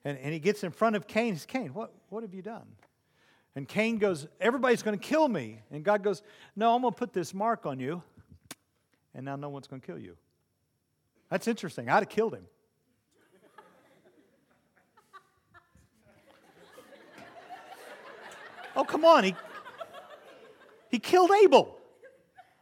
And, 0.05 0.17
and 0.19 0.31
he 0.31 0.39
gets 0.39 0.63
in 0.63 0.71
front 0.71 0.95
of 0.95 1.05
Cain. 1.05 1.33
He 1.33 1.39
says, 1.39 1.45
Cain, 1.45 1.73
what, 1.73 1.93
what 2.07 2.23
have 2.23 2.33
you 2.33 2.41
done? 2.41 2.67
And 3.53 3.67
Cain 3.67 3.97
goes, 3.97 4.27
Everybody's 4.39 4.81
going 4.81 4.97
to 4.97 5.05
kill 5.05 5.27
me. 5.27 5.59
And 5.71 5.83
God 5.83 6.03
goes, 6.03 6.23
No, 6.55 6.73
I'm 6.73 6.81
going 6.81 6.93
to 6.93 6.97
put 6.97 7.11
this 7.11 7.33
mark 7.33 7.65
on 7.65 7.81
you, 7.81 8.01
and 9.13 9.25
now 9.25 9.35
no 9.35 9.49
one's 9.49 9.67
going 9.67 9.81
to 9.81 9.85
kill 9.85 9.99
you. 9.99 10.15
That's 11.29 11.49
interesting. 11.49 11.89
I'd 11.89 11.95
have 11.95 12.09
killed 12.09 12.33
him. 12.33 12.45
Oh, 18.75 18.83
come 18.83 19.05
on. 19.05 19.23
He, 19.23 19.35
he 20.89 20.99
killed 20.99 21.31
Abel. 21.43 21.77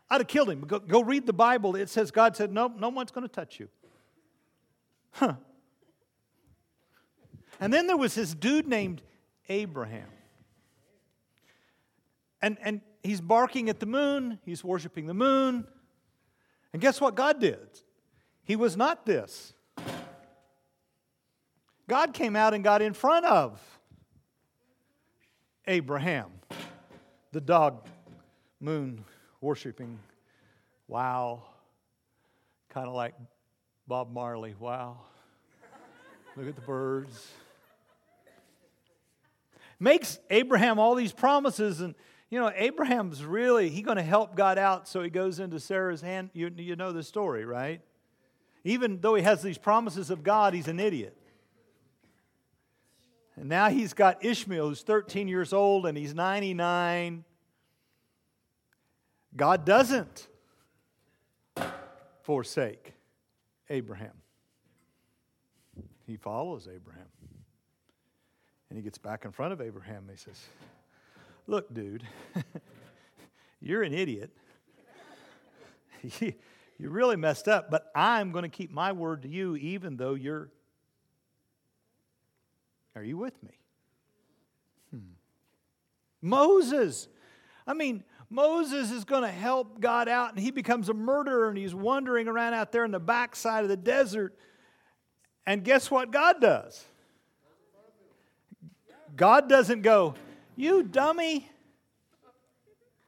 I'd 0.10 0.22
have 0.22 0.28
killed 0.28 0.50
him. 0.50 0.62
Go, 0.62 0.80
go 0.80 1.02
read 1.02 1.26
the 1.26 1.34
Bible. 1.34 1.76
It 1.76 1.90
says 1.90 2.12
God 2.12 2.36
said, 2.36 2.52
No, 2.52 2.68
no 2.68 2.90
one's 2.90 3.12
going 3.12 3.28
to 3.28 3.34
touch 3.34 3.60
you. 3.60 3.70
Huh. 5.12 5.36
And 7.60 7.72
then 7.72 7.88
there 7.88 7.98
was 7.98 8.16
this 8.16 8.34
dude 8.34 8.68
named 8.68 9.02
Abraham. 9.48 10.08
And, 12.42 12.58
and 12.62 12.82
he's 13.04 13.22
barking 13.22 13.70
at 13.70 13.80
the 13.80 13.86
moon, 13.86 14.40
he's 14.46 14.64
worshiping 14.64 15.06
the 15.06 15.14
moon. 15.14 15.66
And 16.74 16.82
guess 16.82 17.00
what 17.00 17.16
God 17.16 17.40
did? 17.40 17.60
He 18.44 18.56
was 18.56 18.76
not 18.76 19.06
this. 19.06 19.54
God 21.88 22.14
came 22.14 22.36
out 22.36 22.54
and 22.54 22.64
got 22.64 22.82
in 22.82 22.94
front 22.94 23.26
of 23.26 23.71
Abraham, 25.68 26.32
the 27.32 27.42
dog 27.42 27.88
moon 28.60 29.04
worshiping. 29.42 30.00
Wow. 30.88 31.44
Kind 32.70 32.88
of 32.88 32.94
like 32.94 33.14
Bob 33.88 34.12
Marley. 34.12 34.56
Wow. 34.60 34.98
Look 36.36 36.48
at 36.48 36.56
the 36.56 36.62
birds. 36.62 37.28
Makes 39.80 40.20
Abraham 40.30 40.80
all 40.80 40.96
these 40.96 41.12
promises 41.12 41.82
and 41.82 41.96
you 42.32 42.40
know, 42.40 42.50
Abraham's 42.56 43.26
really, 43.26 43.70
he 43.70 43.82
going 43.82 43.98
to 43.98 44.04
help 44.04 44.38
God 44.38 44.58
out, 44.58 44.88
so 44.88 45.04
he 45.04 45.10
goes 45.10 45.42
into 45.42 45.60
Sarah's 45.60 46.00
hand. 46.00 46.30
You, 46.34 46.50
you 46.56 46.78
know 46.78 46.94
the 46.94 47.04
story, 47.04 47.44
right? 47.44 47.82
Even 48.64 49.02
though 49.02 49.16
he 49.16 49.24
has 49.24 49.42
these 49.42 49.58
promises 49.58 50.10
of 50.10 50.24
God, 50.24 50.54
he's 50.54 50.70
an 50.70 50.80
idiot. 50.80 51.18
And 53.36 53.50
now 53.50 53.70
he's 53.70 53.94
got 53.94 54.24
Ishmael, 54.24 54.70
who's 54.70 54.82
13 54.82 55.28
years 55.28 55.54
old, 55.54 55.86
and 55.86 55.98
he's 55.98 56.14
99. 56.14 57.24
God 59.36 59.66
doesn't 59.66 60.28
forsake 62.24 62.94
Abraham. 63.70 64.14
He 66.06 66.18
follows 66.18 66.68
Abraham. 66.74 67.08
And 68.70 68.78
he 68.78 68.84
gets 68.84 68.98
back 68.98 69.26
in 69.26 69.32
front 69.32 69.54
of 69.54 69.62
Abraham 69.62 70.04
and 70.08 70.12
he 70.12 70.18
says, 70.18 70.40
Look, 71.48 71.74
dude, 71.74 72.04
you're 73.62 73.84
an 73.84 73.94
idiot. 73.94 74.32
you 76.20 76.34
really 76.80 77.16
messed 77.16 77.48
up, 77.48 77.70
but 77.70 77.92
I'm 77.96 78.32
going 78.32 78.44
to 78.44 78.50
keep 78.50 78.72
my 78.72 78.92
word 78.92 79.24
to 79.24 79.28
you 79.28 79.56
even 79.56 79.98
though 79.98 80.14
you're. 80.14 80.50
Are 82.96 83.04
you 83.04 83.18
with 83.18 83.42
me? 83.44 83.58
Hmm. 84.92 85.12
Moses. 86.22 87.08
I 87.66 87.74
mean, 87.74 88.04
Moses 88.30 88.92
is 88.92 89.04
going 89.04 89.24
to 89.24 89.32
help 89.32 89.80
God 89.80 90.08
out, 90.08 90.32
and 90.32 90.40
he 90.40 90.52
becomes 90.52 90.90
a 90.90 90.94
murderer, 90.94 91.50
and 91.50 91.58
he's 91.58 91.76
wandering 91.76 92.28
around 92.28 92.54
out 92.54 92.72
there 92.72 92.86
in 92.86 92.92
the 92.92 93.00
backside 93.00 93.64
of 93.64 93.70
the 93.70 93.78
desert. 93.78 94.38
And 95.46 95.64
guess 95.64 95.92
what 95.92 96.12
God 96.12 96.40
does? 96.40 96.86
God 99.16 99.50
doesn't 99.50 99.82
go, 99.82 100.16
you 100.56 100.84
dummy. 100.84 101.50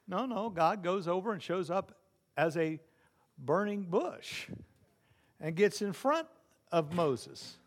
No, 0.08 0.25
no, 0.25 0.50
God 0.50 0.84
goes 0.84 1.08
over 1.08 1.32
and 1.32 1.42
shows 1.42 1.70
up 1.70 1.98
as 2.36 2.58
a 2.58 2.80
burning 3.38 3.84
bush 3.84 4.48
and 5.40 5.56
gets 5.56 5.82
in 5.82 5.94
front 5.94 6.28
of 6.72 6.94
Moses. 6.94 7.58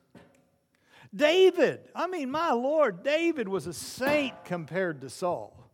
David, 1.15 1.81
I 1.95 2.07
mean, 2.07 2.31
my 2.31 2.53
Lord, 2.53 3.03
David 3.03 3.49
was 3.49 3.67
a 3.67 3.73
saint 3.73 4.35
compared 4.45 5.01
to 5.03 5.11
Saul. 5.11 5.71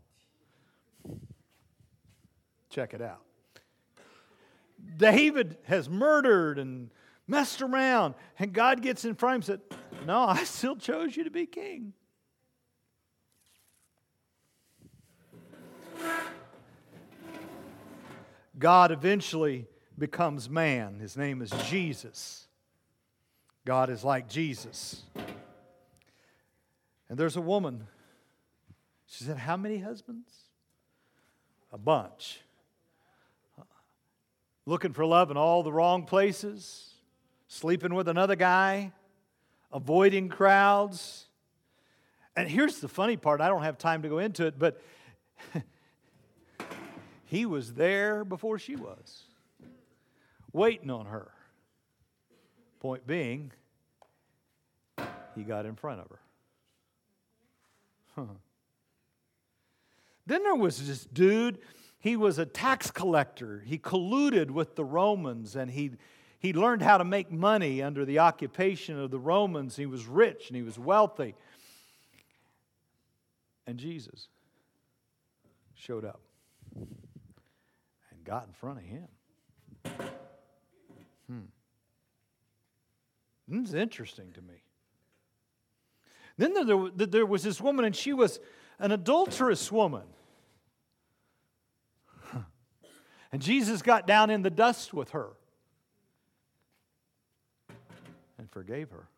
Check 2.71 2.95
it 2.95 3.03
out. 3.03 3.23
David 4.97 5.59
has 5.65 5.89
murdered 5.89 6.59
and 6.59 6.91
messed 7.27 7.63
around, 7.63 8.15
and 8.39 8.53
God 8.53 8.83
gets 8.83 9.05
in 9.05 9.15
front 9.15 9.45
of 9.45 9.49
him 9.49 9.61
and 9.61 9.71
said, 9.71 10.07
No, 10.07 10.21
I 10.21 10.45
still 10.45 10.77
chose 10.77 11.17
you 11.17 11.25
to 11.25 11.31
be 11.31 11.47
king. 11.47 11.93
God 18.59 18.93
eventually 18.93 19.67
becomes 19.99 20.49
man. 20.49 20.99
His 21.01 21.17
name 21.17 21.43
is 21.43 21.51
Jesus. 21.69 22.47
God 23.65 23.91
is 23.91 24.05
like 24.05 24.29
Jesus. 24.29 25.03
And 27.09 27.19
there's 27.19 27.37
a 27.37 27.41
woman. 27.41 27.87
She 29.07 29.25
said, 29.25 29.37
How 29.37 29.57
many 29.57 29.79
husbands? 29.79 30.31
A 31.73 31.79
bunch. 31.79 32.41
Looking 34.65 34.93
for 34.93 35.05
love 35.05 35.31
in 35.31 35.37
all 35.37 35.63
the 35.63 35.73
wrong 35.73 36.05
places, 36.05 36.95
sleeping 37.49 37.95
with 37.95 38.09
another 38.09 38.37
guy, 38.37 38.93
avoiding 39.73 40.29
crowds. 40.29 41.27
And 42.37 42.49
here's 42.49 42.79
the 42.79 42.89
funny 42.89 43.17
part 43.17 43.41
I 43.41 43.49
don't 43.49 43.63
have 43.63 43.77
time 43.79 44.03
to 44.03 44.09
go 44.09 44.19
into 44.19 44.47
it, 44.47 44.59
but 44.59 44.81
He 47.33 47.47
was 47.47 47.73
there 47.73 48.27
before 48.27 48.59
she 48.59 48.77
was, 48.77 49.23
waiting 50.53 50.91
on 50.91 51.07
her. 51.07 51.31
Point 52.83 53.07
being, 53.07 53.53
he 55.37 55.45
got 55.45 55.67
in 55.67 55.77
front 55.77 56.01
of 56.01 56.09
her. 56.09 56.19
Huh. 58.17 58.35
Then 60.27 60.43
there 60.43 60.57
was 60.57 60.85
this 60.85 61.05
dude, 61.05 61.59
he 62.01 62.17
was 62.17 62.41
a 62.41 62.45
tax 62.45 62.91
collector. 62.91 63.63
He 63.65 63.79
colluded 63.79 64.51
with 64.51 64.75
the 64.75 64.85
Romans 64.85 65.55
and 65.55 65.71
he, 65.71 65.93
he 66.41 66.53
learned 66.53 66.83
how 66.83 66.99
to 66.99 67.05
make 67.05 67.31
money 67.31 67.81
under 67.81 68.05
the 68.05 68.19
occupation 68.19 68.99
of 68.99 69.13
the 69.13 69.19
Romans. 69.21 69.77
He 69.77 69.87
was 69.87 70.07
rich 70.07 70.49
and 70.49 70.57
he 70.57 70.63
was 70.63 70.77
wealthy. 70.77 71.37
And 73.65 73.79
Jesus 73.79 74.27
showed 75.77 76.05
up 76.05 76.21
and 76.75 78.25
got 78.25 78.49
in 78.49 78.53
front 78.53 78.79
of 78.79 78.85
him. 78.85 79.09
Hmm. 81.29 81.43
This 83.49 83.69
is 83.69 83.75
interesting 83.75 84.33
to 84.33 84.41
me. 84.41 84.63
Then 86.39 86.55
there, 86.55 87.07
there 87.07 87.27
was 87.27 87.43
this 87.43 87.61
woman, 87.61 87.85
and 87.85 87.95
she 87.95 88.13
was 88.13 88.41
an 88.79 88.93
adulterous 88.93 89.71
woman. 89.71 90.05
And 93.33 93.41
Jesus 93.41 93.81
got 93.81 94.07
down 94.07 94.29
in 94.29 94.43
the 94.43 94.51
dust 94.51 94.93
with 94.93 95.11
her 95.11 95.31
and 98.37 98.51
forgave 98.51 98.91
her. 98.91 99.09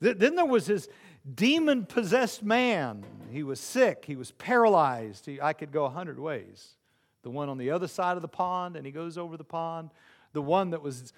Then 0.00 0.34
there 0.34 0.46
was 0.46 0.66
this 0.66 0.88
demon 1.32 1.86
possessed 1.86 2.42
man. 2.42 3.04
He 3.30 3.42
was 3.42 3.60
sick, 3.60 4.04
he 4.04 4.16
was 4.16 4.32
paralyzed. 4.32 5.28
I 5.40 5.52
could 5.52 5.70
go 5.70 5.84
a 5.84 5.90
hundred 5.90 6.18
ways 6.18 6.74
the 7.22 7.30
one 7.30 7.48
on 7.48 7.58
the 7.58 7.70
other 7.70 7.86
side 7.86 8.16
of 8.16 8.22
the 8.22 8.28
pond, 8.28 8.76
and 8.76 8.86
he 8.86 8.92
goes 8.92 9.18
over 9.18 9.36
the 9.36 9.44
pond, 9.44 9.90
the 10.32 10.42
one 10.42 10.70
that 10.70 10.82
was 10.82 11.12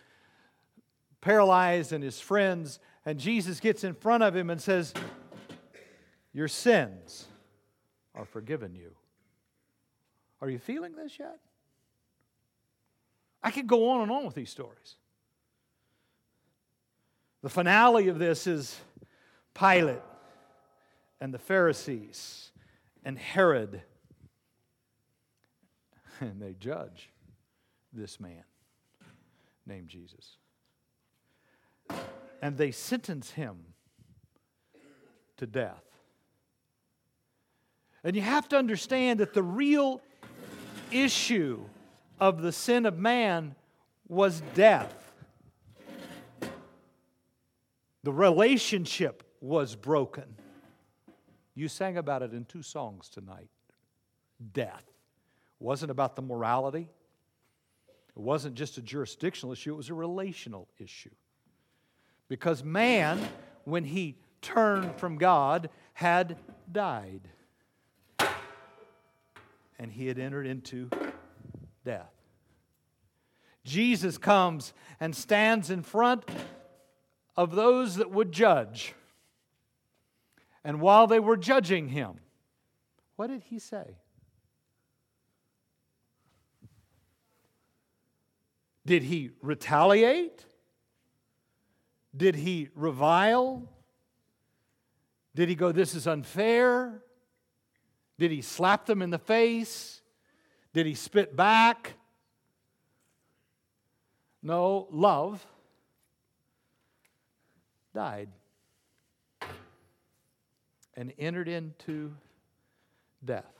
paralyzed 1.22 1.94
and 1.94 2.04
his 2.04 2.20
friends, 2.20 2.78
and 3.06 3.18
Jesus 3.18 3.60
gets 3.60 3.82
in 3.82 3.94
front 3.94 4.22
of 4.22 4.36
him 4.36 4.50
and 4.50 4.60
says, 4.60 4.92
Your 6.34 6.48
sins 6.48 7.26
are 8.14 8.26
forgiven 8.26 8.74
you. 8.74 8.90
Are 10.42 10.50
you 10.50 10.58
feeling 10.58 10.94
this 10.94 11.18
yet? 11.18 11.38
I 13.42 13.50
could 13.50 13.66
go 13.66 13.88
on 13.88 14.02
and 14.02 14.10
on 14.10 14.26
with 14.26 14.34
these 14.34 14.50
stories. 14.50 14.96
The 17.40 17.48
finale 17.48 18.08
of 18.08 18.18
this 18.18 18.46
is 18.46 18.78
Pilate 19.54 20.02
and 21.20 21.32
the 21.32 21.38
Pharisees 21.38 22.50
and 23.04 23.18
Herod 23.18 23.82
and 26.20 26.40
they 26.40 26.54
judge 26.58 27.10
this 27.92 28.20
man 28.20 28.44
named 29.66 29.88
Jesus. 29.88 30.36
And 32.40 32.56
they 32.56 32.70
sentence 32.70 33.30
him 33.32 33.56
to 35.36 35.46
death. 35.46 35.84
And 38.04 38.16
you 38.16 38.22
have 38.22 38.48
to 38.48 38.56
understand 38.56 39.20
that 39.20 39.32
the 39.32 39.42
real 39.42 40.00
issue 40.90 41.60
of 42.20 42.42
the 42.42 42.52
sin 42.52 42.86
of 42.86 42.98
man 42.98 43.54
was 44.08 44.42
death. 44.54 44.94
The 48.02 48.12
relationship 48.12 49.22
was 49.40 49.76
broken. 49.76 50.24
You 51.54 51.68
sang 51.68 51.96
about 51.96 52.22
it 52.22 52.32
in 52.32 52.44
two 52.44 52.62
songs 52.62 53.08
tonight 53.08 53.48
death. 54.52 54.82
It 55.60 55.64
wasn't 55.64 55.92
about 55.92 56.16
the 56.16 56.22
morality, 56.22 56.88
it 58.08 58.20
wasn't 58.20 58.56
just 58.56 58.78
a 58.78 58.82
jurisdictional 58.82 59.52
issue, 59.52 59.72
it 59.72 59.76
was 59.76 59.90
a 59.90 59.94
relational 59.94 60.68
issue. 60.78 61.10
Because 62.32 62.64
man, 62.64 63.20
when 63.64 63.84
he 63.84 64.16
turned 64.40 64.96
from 64.96 65.18
God, 65.18 65.68
had 65.92 66.38
died. 66.72 67.28
And 69.78 69.92
he 69.92 70.06
had 70.06 70.18
entered 70.18 70.46
into 70.46 70.88
death. 71.84 72.14
Jesus 73.66 74.16
comes 74.16 74.72
and 74.98 75.14
stands 75.14 75.68
in 75.68 75.82
front 75.82 76.24
of 77.36 77.54
those 77.54 77.96
that 77.96 78.10
would 78.10 78.32
judge. 78.32 78.94
And 80.64 80.80
while 80.80 81.06
they 81.06 81.20
were 81.20 81.36
judging 81.36 81.88
him, 81.88 82.12
what 83.16 83.26
did 83.26 83.42
he 83.42 83.58
say? 83.58 83.98
Did 88.86 89.02
he 89.02 89.32
retaliate? 89.42 90.46
Did 92.16 92.34
he 92.36 92.68
revile? 92.74 93.68
Did 95.34 95.48
he 95.48 95.54
go, 95.54 95.72
This 95.72 95.94
is 95.94 96.06
unfair? 96.06 97.02
Did 98.18 98.30
he 98.30 98.42
slap 98.42 98.86
them 98.86 99.02
in 99.02 99.10
the 99.10 99.18
face? 99.18 100.00
Did 100.72 100.86
he 100.86 100.94
spit 100.94 101.34
back? 101.36 101.94
No, 104.42 104.88
love 104.90 105.46
died 107.94 108.28
and 110.94 111.12
entered 111.18 111.48
into 111.48 112.12
death. 113.24 113.52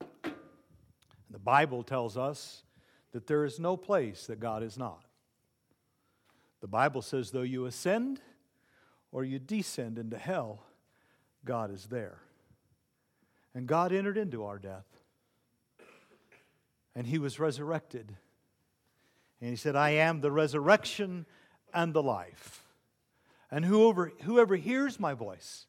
And 0.00 0.34
the 1.30 1.38
Bible 1.38 1.82
tells 1.82 2.16
us 2.16 2.64
that 3.12 3.26
there 3.26 3.44
is 3.44 3.58
no 3.58 3.76
place 3.76 4.26
that 4.26 4.40
God 4.40 4.62
is 4.62 4.76
not. 4.76 5.04
The 6.62 6.68
Bible 6.68 7.02
says, 7.02 7.32
though 7.32 7.42
you 7.42 7.66
ascend 7.66 8.20
or 9.10 9.24
you 9.24 9.40
descend 9.40 9.98
into 9.98 10.16
hell, 10.16 10.62
God 11.44 11.74
is 11.74 11.86
there. 11.86 12.20
And 13.52 13.66
God 13.66 13.92
entered 13.92 14.16
into 14.16 14.44
our 14.44 14.60
death. 14.60 14.86
And 16.94 17.04
he 17.04 17.18
was 17.18 17.40
resurrected. 17.40 18.16
And 19.40 19.50
he 19.50 19.56
said, 19.56 19.74
I 19.74 19.90
am 19.90 20.20
the 20.20 20.30
resurrection 20.30 21.26
and 21.74 21.92
the 21.92 22.02
life. 22.02 22.62
And 23.50 23.64
whoever, 23.64 24.12
whoever 24.22 24.54
hears 24.54 25.00
my 25.00 25.14
voice 25.14 25.66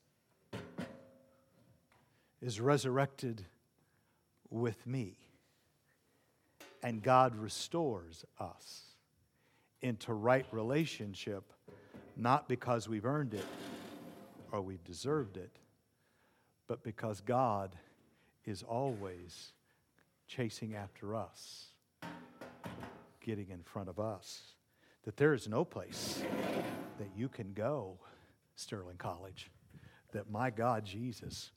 is 2.40 2.62
resurrected 2.62 3.44
with 4.52 4.86
me. 4.86 5.18
And 6.84 7.02
God 7.02 7.36
restores 7.36 8.26
us 8.40 8.93
into 9.84 10.14
right 10.14 10.46
relationship, 10.52 11.44
not 12.18 12.48
because 12.48 12.90
we've 12.90 13.06
earned 13.06 13.34
it 13.34 13.46
or 14.52 14.62
we've 14.62 14.84
deserved 14.84 15.38
it, 15.38 15.52
but 16.68 16.84
because 16.84 17.22
God 17.22 17.76
is 18.46 18.64
always 18.64 19.52
chasing 20.28 20.76
after 20.76 21.16
us, 21.16 21.66
getting 23.22 23.50
in 23.50 23.62
front 23.64 23.90
of 23.90 24.00
us. 24.00 24.42
That 25.04 25.18
there 25.18 25.34
is 25.34 25.48
no 25.50 25.66
place 25.66 26.24
that 26.98 27.10
you 27.16 27.28
can 27.28 27.52
go, 27.54 28.00
Sterling 28.56 28.98
College, 28.98 29.52
that 30.14 30.32
my 30.32 30.50
God 30.50 30.86
Jesus 30.86 31.52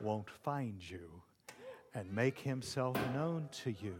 won't 0.00 0.30
find 0.30 0.80
you 0.88 1.22
and 1.94 2.10
make 2.14 2.38
himself 2.38 2.96
known 3.14 3.48
to 3.64 3.72
you. 3.72 3.96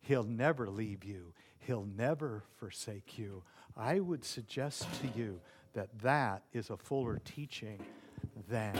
He'll 0.00 0.24
never 0.24 0.68
leave 0.68 1.04
you, 1.04 1.32
he'll 1.66 1.88
never 1.96 2.44
forsake 2.56 3.18
you. 3.18 3.42
I 3.76 4.00
would 4.00 4.24
suggest 4.24 4.86
to 5.00 5.08
you 5.18 5.40
that 5.72 5.88
that 6.00 6.42
is 6.52 6.70
a 6.70 6.76
fuller 6.76 7.20
teaching 7.24 7.80
than 8.48 8.78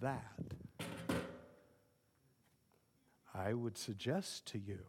that. 0.00 0.32
I 3.34 3.52
would 3.52 3.76
suggest 3.76 4.46
to 4.46 4.58
you 4.58 4.80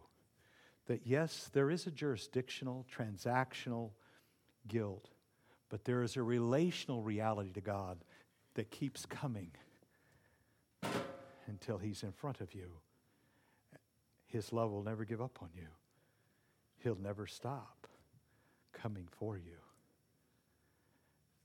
that 0.87 1.01
yes, 1.05 1.49
there 1.53 1.69
is 1.69 1.85
a 1.85 1.91
jurisdictional, 1.91 2.85
transactional 2.95 3.91
guilt, 4.67 5.09
but 5.69 5.83
there 5.83 6.01
is 6.01 6.15
a 6.15 6.23
relational 6.23 7.03
reality 7.03 7.51
to 7.51 7.61
God 7.61 7.97
that 8.55 8.71
keeps 8.71 9.05
coming 9.05 9.51
until 11.47 11.77
He's 11.77 12.03
in 12.03 12.13
front 12.13 12.41
of 12.41 12.53
you. 12.53 12.71
His 14.27 14.51
love 14.51 14.71
will 14.71 14.83
never 14.83 15.05
give 15.05 15.21
up 15.21 15.39
on 15.41 15.49
you, 15.55 15.67
He'll 16.79 16.97
never 17.01 17.25
stop 17.25 17.87
coming 18.73 19.07
for 19.19 19.37
you. 19.37 19.57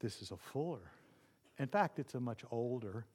This 0.01 0.21
is 0.21 0.31
a 0.33 0.37
fuller. 0.37 0.90
In 1.59 1.68
fact, 1.68 1.99
it's 1.99 2.14
a 2.14 2.21
much 2.21 2.42
older, 2.51 3.07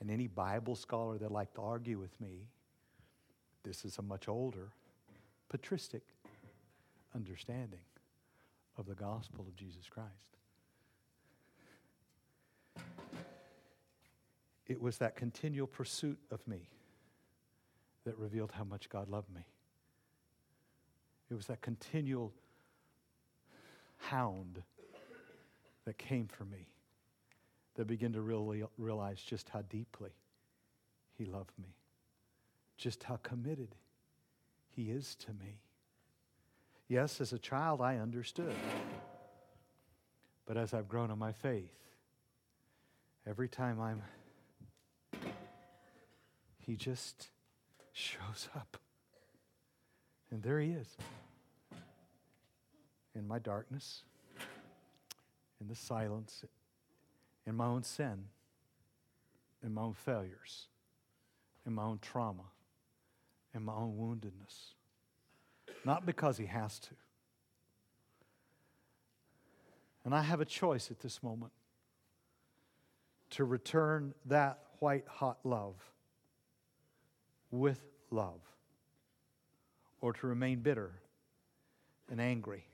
and 0.00 0.10
any 0.10 0.26
Bible 0.26 0.74
scholar 0.74 1.18
that 1.18 1.30
like 1.30 1.54
to 1.54 1.60
argue 1.60 1.98
with 1.98 2.20
me, 2.20 2.48
this 3.62 3.84
is 3.84 3.98
a 3.98 4.02
much 4.02 4.28
older, 4.28 4.70
patristic 5.48 6.02
understanding 7.14 7.80
of 8.76 8.86
the 8.86 8.94
gospel 8.94 9.44
of 9.46 9.54
Jesus 9.54 9.88
Christ. 9.88 10.10
It 14.66 14.80
was 14.80 14.98
that 14.98 15.16
continual 15.16 15.66
pursuit 15.66 16.18
of 16.30 16.46
me 16.46 16.68
that 18.10 18.18
revealed 18.18 18.50
how 18.50 18.64
much 18.64 18.88
God 18.88 19.08
loved 19.08 19.32
me. 19.32 19.42
It 21.30 21.34
was 21.34 21.46
that 21.46 21.60
continual 21.60 22.32
hound 23.98 24.64
that 25.84 25.96
came 25.96 26.26
for 26.26 26.44
me 26.44 26.66
that 27.76 27.86
began 27.86 28.12
to 28.14 28.20
really 28.20 28.64
realize 28.78 29.20
just 29.20 29.48
how 29.50 29.62
deeply 29.62 30.10
He 31.16 31.24
loved 31.24 31.52
me, 31.56 31.76
just 32.76 33.04
how 33.04 33.14
committed 33.22 33.76
He 34.74 34.90
is 34.90 35.14
to 35.26 35.30
me. 35.30 35.60
Yes, 36.88 37.20
as 37.20 37.32
a 37.32 37.38
child, 37.38 37.80
I 37.80 37.98
understood. 37.98 38.56
But 40.46 40.56
as 40.56 40.74
I've 40.74 40.88
grown 40.88 41.12
in 41.12 41.18
my 41.18 41.30
faith, 41.30 41.70
every 43.24 43.48
time 43.48 43.80
I'm 43.80 44.02
he 46.58 46.74
just 46.74 47.30
shows 47.92 48.48
up. 48.54 48.76
And 50.30 50.42
there 50.42 50.60
he 50.60 50.70
is. 50.70 50.96
In 53.14 53.26
my 53.26 53.38
darkness, 53.38 54.02
in 55.60 55.68
the 55.68 55.74
silence, 55.74 56.44
in 57.46 57.56
my 57.56 57.66
own 57.66 57.82
sin, 57.82 58.24
in 59.62 59.74
my 59.74 59.82
own 59.82 59.94
failures, 59.94 60.68
in 61.66 61.74
my 61.74 61.82
own 61.82 61.98
trauma, 62.00 62.44
in 63.54 63.64
my 63.64 63.74
own 63.74 63.96
woundedness. 63.98 64.74
Not 65.84 66.06
because 66.06 66.38
he 66.38 66.46
has 66.46 66.78
to. 66.80 66.90
And 70.04 70.14
I 70.14 70.22
have 70.22 70.40
a 70.40 70.44
choice 70.44 70.90
at 70.90 71.00
this 71.00 71.22
moment 71.22 71.52
to 73.30 73.44
return 73.44 74.14
that 74.26 74.60
white 74.78 75.04
hot 75.06 75.38
love 75.44 75.74
with 77.50 77.80
love 78.10 78.40
or 80.00 80.12
to 80.12 80.26
remain 80.26 80.60
bitter 80.60 80.92
and 82.10 82.20
angry 82.20 82.64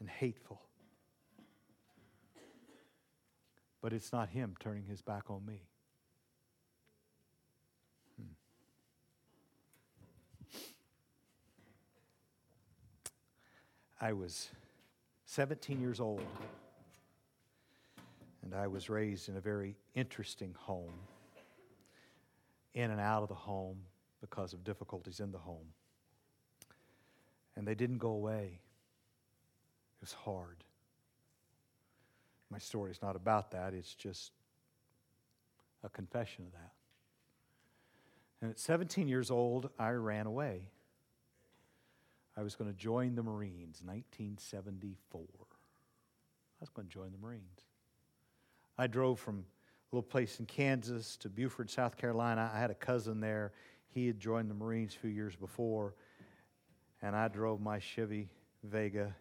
and 0.00 0.08
hateful. 0.08 0.60
But 3.80 3.92
it's 3.92 4.12
not 4.12 4.28
him 4.28 4.54
turning 4.58 4.84
his 4.84 5.00
back 5.00 5.30
on 5.30 5.44
me. 5.46 5.60
Hmm. 8.16 8.32
I 14.00 14.12
was 14.12 14.48
17 15.26 15.80
years 15.80 16.00
old, 16.00 16.22
and 18.42 18.54
I 18.54 18.66
was 18.66 18.90
raised 18.90 19.28
in 19.28 19.36
a 19.36 19.40
very 19.40 19.76
interesting 19.94 20.54
home 20.58 20.94
in 22.78 22.92
and 22.92 23.00
out 23.00 23.24
of 23.24 23.28
the 23.28 23.34
home 23.34 23.78
because 24.20 24.52
of 24.52 24.62
difficulties 24.62 25.18
in 25.18 25.32
the 25.32 25.38
home. 25.38 25.66
And 27.56 27.66
they 27.66 27.74
didn't 27.74 27.98
go 27.98 28.10
away. 28.10 28.60
It 29.96 30.00
was 30.00 30.12
hard. 30.12 30.62
My 32.50 32.58
story 32.58 32.92
is 32.92 33.02
not 33.02 33.16
about 33.16 33.50
that, 33.50 33.74
it's 33.74 33.94
just 33.94 34.30
a 35.82 35.88
confession 35.88 36.44
of 36.46 36.52
that. 36.52 36.72
And 38.40 38.50
at 38.50 38.60
17 38.60 39.08
years 39.08 39.30
old, 39.30 39.70
I 39.76 39.90
ran 39.90 40.26
away. 40.26 40.68
I 42.36 42.42
was 42.42 42.54
going 42.54 42.70
to 42.70 42.76
join 42.76 43.16
the 43.16 43.24
Marines, 43.24 43.82
1974. 43.84 45.20
I 45.20 45.24
was 46.60 46.68
going 46.68 46.86
to 46.86 46.94
join 46.94 47.10
the 47.10 47.18
Marines. 47.18 47.64
I 48.78 48.86
drove 48.86 49.18
from 49.18 49.46
little 49.92 50.02
place 50.02 50.38
in 50.38 50.46
Kansas 50.46 51.16
to 51.16 51.28
Beaufort, 51.28 51.70
South 51.70 51.96
Carolina. 51.96 52.50
I 52.52 52.58
had 52.58 52.70
a 52.70 52.74
cousin 52.74 53.20
there. 53.20 53.52
He 53.88 54.06
had 54.06 54.20
joined 54.20 54.50
the 54.50 54.54
Marines 54.54 54.94
a 54.94 54.98
few 54.98 55.10
years 55.10 55.34
before. 55.34 55.94
And 57.00 57.16
I 57.16 57.28
drove 57.28 57.60
my 57.60 57.78
Chevy 57.78 58.28
Vega. 58.62 59.14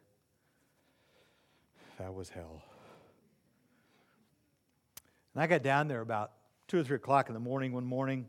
That 2.00 2.14
was 2.14 2.30
hell. 2.30 2.62
And 5.34 5.44
I 5.44 5.48
got 5.48 5.64
down 5.64 5.88
there 5.88 6.02
about 6.02 6.32
two 6.68 6.80
or 6.80 6.84
three 6.84 6.98
o'clock 6.98 7.30
in 7.30 7.34
the 7.34 7.40
morning 7.40 7.72
one 7.72 7.86
morning. 7.86 8.28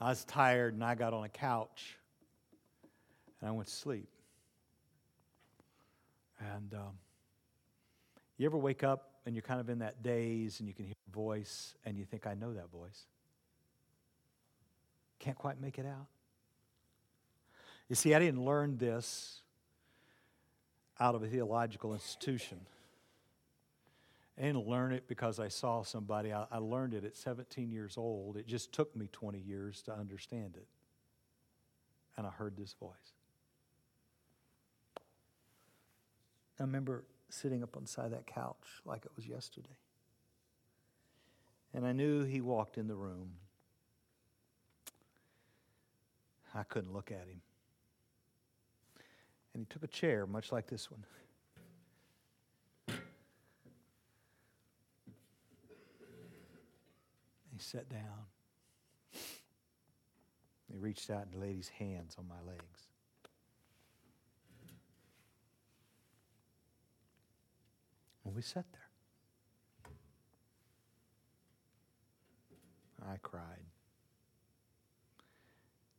I 0.00 0.10
was 0.10 0.24
tired 0.24 0.74
and 0.74 0.84
I 0.84 0.94
got 0.94 1.12
on 1.12 1.24
a 1.24 1.28
couch 1.28 1.98
and 3.40 3.48
I 3.48 3.52
went 3.52 3.68
to 3.68 3.74
sleep. 3.74 4.08
And 6.38 6.74
um, 6.74 6.98
you 8.36 8.46
ever 8.46 8.58
wake 8.58 8.84
up 8.84 9.15
and 9.26 9.34
you're 9.34 9.42
kind 9.42 9.60
of 9.60 9.68
in 9.68 9.80
that 9.80 10.02
daze 10.02 10.60
and 10.60 10.68
you 10.68 10.74
can 10.74 10.84
hear 10.84 10.94
a 11.08 11.14
voice 11.14 11.74
and 11.84 11.98
you 11.98 12.04
think, 12.04 12.26
I 12.26 12.34
know 12.34 12.54
that 12.54 12.70
voice? 12.70 13.06
Can't 15.18 15.36
quite 15.36 15.60
make 15.60 15.78
it 15.78 15.86
out. 15.86 16.06
You 17.88 17.96
see, 17.96 18.14
I 18.14 18.18
didn't 18.20 18.44
learn 18.44 18.78
this 18.78 19.42
out 20.98 21.14
of 21.14 21.22
a 21.22 21.26
theological 21.26 21.92
institution. 21.92 22.60
I 24.38 24.42
didn't 24.42 24.66
learn 24.66 24.92
it 24.92 25.08
because 25.08 25.40
I 25.40 25.48
saw 25.48 25.82
somebody. 25.82 26.32
I, 26.32 26.46
I, 26.50 26.58
learned 26.58 26.94
it 26.94 27.04
at 27.04 27.16
17 27.16 27.72
years 27.72 27.96
old. 27.96 28.36
It 28.36 28.46
just 28.46 28.72
took 28.72 28.94
me 28.94 29.08
20 29.12 29.38
years 29.38 29.82
to 29.82 29.94
understand 29.94 30.56
it. 30.56 30.66
And 32.16 32.26
I 32.26 32.30
heard 32.30 32.56
this 32.56 32.74
voice. 32.78 32.90
I 36.58 36.62
remember 36.62 37.04
sitting 37.28 37.62
up 37.62 37.76
on 37.76 37.82
the 37.82 37.88
side 37.88 38.06
of 38.06 38.10
that 38.12 38.26
couch 38.26 38.56
like 38.84 39.04
it 39.04 39.12
was 39.16 39.26
yesterday. 39.26 39.76
And 41.74 41.86
I 41.86 41.92
knew 41.92 42.24
he 42.24 42.40
walked 42.40 42.78
in 42.78 42.88
the 42.88 42.94
room. 42.94 43.32
I 46.54 46.62
couldn't 46.62 46.92
look 46.92 47.10
at 47.10 47.28
him. 47.28 47.42
And 49.52 49.62
he 49.62 49.66
took 49.66 49.82
a 49.82 49.88
chair, 49.88 50.26
much 50.26 50.52
like 50.52 50.66
this 50.66 50.90
one. 50.90 51.04
He 57.52 57.62
sat 57.62 57.88
down. 57.88 58.26
He 60.70 60.76
reached 60.76 61.08
out 61.10 61.26
and 61.32 61.40
laid 61.40 61.56
his 61.56 61.68
hands 61.68 62.16
on 62.18 62.28
my 62.28 62.40
legs. 62.46 62.88
And 68.26 68.34
we 68.34 68.42
sat 68.42 68.64
there. 68.72 68.82
I 73.08 73.18
cried. 73.22 73.64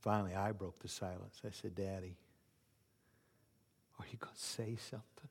Finally, 0.01 0.35
I 0.35 0.51
broke 0.51 0.79
the 0.79 0.89
silence. 0.89 1.39
I 1.45 1.51
said, 1.51 1.73
Daddy, 1.73 2.17
are 3.97 4.05
you 4.11 4.17
going 4.19 4.35
to 4.35 4.41
say 4.41 4.75
something? 4.89 5.29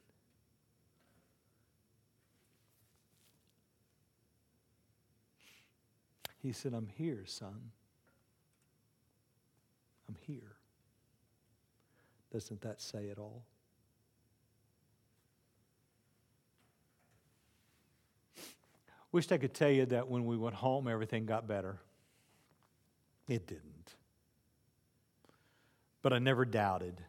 He 6.43 6.53
said, 6.53 6.73
I'm 6.73 6.89
here, 6.97 7.25
son. 7.27 7.73
I'm 10.09 10.17
here. 10.27 10.57
Doesn't 12.33 12.63
that 12.63 12.81
say 12.81 13.07
it 13.07 13.19
all? 13.19 13.45
Wished 19.17 19.33
I 19.33 19.39
could 19.39 19.55
tell 19.55 19.71
you 19.71 19.87
that 19.87 20.09
when 20.09 20.27
we 20.27 20.37
went 20.37 20.57
home, 20.57 20.87
everything 20.87 21.25
got 21.25 21.49
better. 21.49 21.79
It 23.27 23.47
didn't. 23.47 23.95
But 26.03 26.13
I 26.13 26.19
never 26.19 26.45
doubted 26.45 27.01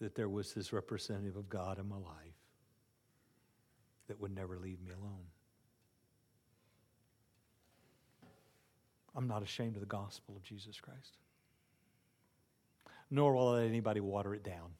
that 0.00 0.14
there 0.16 0.28
was 0.28 0.52
this 0.52 0.70
representative 0.74 1.36
of 1.36 1.48
God 1.48 1.78
in 1.78 1.88
my 1.88 1.96
life 1.96 2.36
that 4.08 4.20
would 4.20 4.34
never 4.34 4.58
leave 4.58 4.82
me 4.82 4.90
alone. 4.90 5.24
I'm 9.16 9.26
not 9.26 9.42
ashamed 9.42 9.76
of 9.76 9.80
the 9.80 9.86
gospel 9.86 10.36
of 10.36 10.42
Jesus 10.42 10.78
Christ. 10.78 11.16
Nor 13.10 13.32
will 13.32 13.48
I 13.48 13.60
let 13.60 13.68
anybody 13.68 14.00
water 14.00 14.34
it 14.34 14.44
down. 14.44 14.72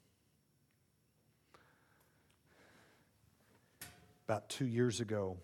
About 4.27 4.49
two 4.49 4.65
years 4.65 5.01
ago, 5.01 5.37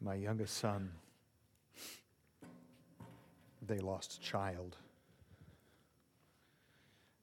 my 0.00 0.14
youngest 0.14 0.56
son, 0.56 0.92
they 3.60 3.78
lost 3.78 4.16
a 4.16 4.20
child. 4.20 4.76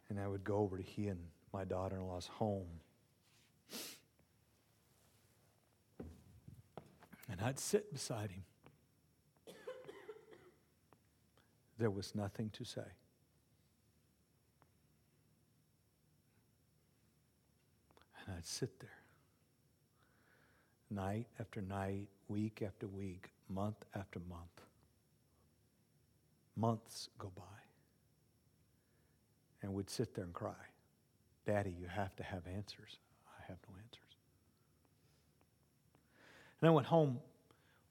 And 0.10 0.20
I 0.20 0.28
would 0.28 0.44
go 0.44 0.58
over 0.58 0.78
to 0.78 0.84
he 0.84 1.08
and 1.08 1.20
my 1.52 1.64
daughter 1.64 1.96
in 1.96 2.06
law's 2.06 2.28
home. 2.28 2.68
And 7.32 7.42
I'd 7.42 7.58
sit 7.58 7.92
beside 7.92 8.30
him. 8.30 8.44
There 11.80 11.90
was 11.90 12.14
nothing 12.14 12.52
to 12.52 12.64
say. 12.64 12.82
And 18.28 18.36
I'd 18.38 18.46
sit 18.46 18.80
there 18.80 19.05
night 20.90 21.28
after 21.40 21.62
night, 21.62 22.08
week 22.28 22.64
after 22.66 22.88
week, 22.88 23.30
month 23.50 23.84
after 23.96 24.20
month. 24.30 24.42
Months 26.56 27.10
go 27.20 27.32
by. 27.36 27.44
And 29.62 29.74
we'd 29.74 29.90
sit 29.90 30.14
there 30.16 30.26
and 30.26 30.34
cry. 30.34 30.54
Daddy, 31.46 31.76
you 31.80 31.88
have 31.88 32.16
to 32.18 32.24
have 32.24 32.44
answers. 32.48 32.98
I 33.28 33.42
have 33.48 33.58
no 33.68 33.76
answers. 33.76 34.02
And 36.62 36.70
I 36.70 36.72
went 36.72 36.88
home 36.88 37.20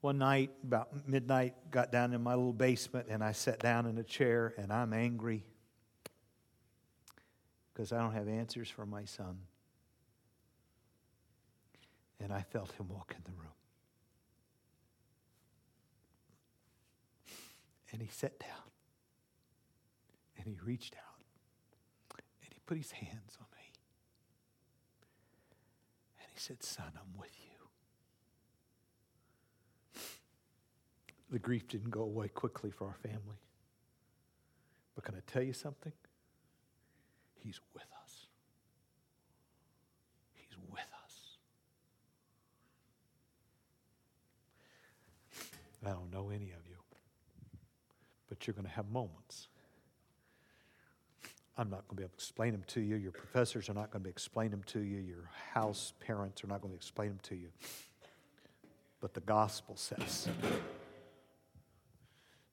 one 0.01 0.17
night, 0.17 0.51
about 0.63 1.07
midnight, 1.07 1.55
got 1.71 1.91
down 1.91 2.13
in 2.13 2.21
my 2.21 2.35
little 2.35 2.53
basement, 2.53 3.07
and 3.09 3.23
I 3.23 3.31
sat 3.31 3.59
down 3.59 3.87
in 3.87 3.97
a 3.97 4.03
chair, 4.03 4.53
and 4.57 4.71
I'm 4.71 4.93
angry 4.93 5.43
because 7.73 7.91
I 7.91 7.99
don't 7.99 8.13
have 8.13 8.27
answers 8.27 8.69
for 8.69 8.85
my 8.85 9.05
son. 9.05 9.37
And 12.19 12.31
I 12.33 12.41
felt 12.41 12.71
him 12.73 12.87
walk 12.89 13.13
in 13.15 13.23
the 13.25 13.31
room. 13.31 13.51
And 17.91 18.01
he 18.01 18.07
sat 18.09 18.39
down, 18.39 18.71
and 20.37 20.47
he 20.47 20.57
reached 20.65 20.95
out, 20.95 21.21
and 22.43 22.51
he 22.51 22.59
put 22.65 22.77
his 22.77 22.91
hands 22.91 23.37
on 23.39 23.45
me. 23.55 23.71
And 26.19 26.27
he 26.33 26.39
said, 26.39 26.63
Son, 26.63 26.91
I'm 26.95 27.17
with 27.17 27.31
you. 27.39 27.51
The 31.31 31.39
grief 31.39 31.67
didn't 31.67 31.91
go 31.91 32.01
away 32.01 32.27
quickly 32.27 32.71
for 32.71 32.87
our 32.87 32.95
family. 33.01 33.39
But 34.95 35.03
can 35.03 35.15
I 35.15 35.21
tell 35.27 35.43
you 35.43 35.53
something? 35.53 35.93
He's 37.35 37.59
with 37.73 37.87
us. 38.03 38.27
He's 40.33 40.57
with 40.71 40.87
us. 41.03 41.37
I 45.85 45.91
don't 45.91 46.11
know 46.11 46.29
any 46.29 46.51
of 46.51 46.67
you, 46.67 46.77
but 48.29 48.45
you're 48.45 48.53
going 48.53 48.65
to 48.65 48.71
have 48.71 48.89
moments. 48.89 49.47
I'm 51.57 51.69
not 51.69 51.87
going 51.87 51.95
to 51.95 51.95
be 51.95 52.03
able 52.03 52.09
to 52.09 52.15
explain 52.15 52.51
them 52.51 52.63
to 52.67 52.81
you. 52.81 52.95
Your 52.97 53.11
professors 53.11 53.69
are 53.69 53.73
not 53.73 53.91
going 53.91 54.01
to 54.01 54.07
be 54.07 54.09
explain 54.09 54.51
them 54.51 54.63
to 54.67 54.79
you. 54.79 54.97
Your 54.99 55.29
house 55.53 55.93
parents 56.05 56.43
are 56.43 56.47
not 56.47 56.61
going 56.61 56.73
to 56.73 56.75
explain 56.75 57.09
them 57.09 57.19
to 57.23 57.35
you. 57.35 57.47
But 58.99 59.13
the 59.13 59.21
gospel 59.21 59.75
says 59.77 60.27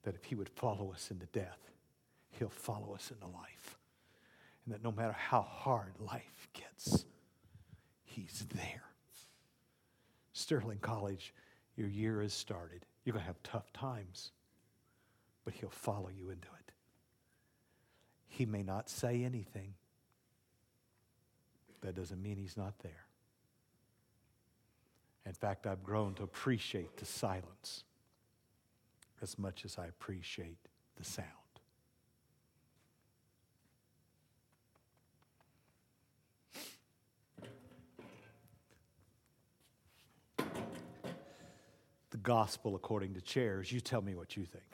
that 0.05 0.15
if 0.15 0.25
he 0.25 0.35
would 0.35 0.51
follow 0.51 0.93
us 0.93 1.11
into 1.11 1.27
death, 1.27 1.59
he'll 2.31 2.49
follow 2.49 2.95
us 2.95 3.11
into 3.11 3.27
life. 3.27 3.79
And 4.65 4.75
that 4.75 4.85
no 4.85 4.93
matter 4.93 5.13
how 5.13 5.43
hard 5.43 5.95
life 5.99 6.49
gets, 6.53 7.05
he's 8.05 8.45
there. 8.55 8.85
Sterling 10.33 10.79
College, 10.81 11.35
your 11.77 11.89
year 11.89 12.23
has 12.23 12.33
started. 12.33 12.85
You're 13.05 13.13
going 13.13 13.23
to 13.23 13.27
have 13.27 13.43
tough 13.43 13.73
times, 13.73 14.31
but 15.45 15.55
he'll 15.55 15.71
follow 15.71 16.09
you 16.09 16.31
into 16.31 16.47
it. 16.47 16.73
He 18.29 18.47
may 18.47 18.63
not 18.63 18.89
say 18.89 19.25
anything. 19.25 19.75
That 21.81 21.97
doesn't 21.97 22.23
mean 22.23 22.37
he's 22.37 22.57
not 22.57 22.79
there. 22.79 23.07
In 25.27 25.33
fact, 25.33 25.67
I've 25.67 25.83
grown 25.83 26.15
to 26.15 26.23
appreciate 26.23 26.97
the 26.97 27.05
silence 27.05 27.85
as 29.21 29.39
much 29.39 29.65
as 29.65 29.79
I 29.79 29.87
appreciate 29.87 30.59
the 30.97 31.05
sound. 31.05 31.29
The 42.11 42.12
gospel 42.23 42.77
according 42.77 43.15
to 43.15 43.21
chairs. 43.21 43.73
You 43.73 43.81
tell 43.81 44.03
me 44.03 44.15
what 44.15 44.37
you 44.37 44.45
think. 44.45 44.65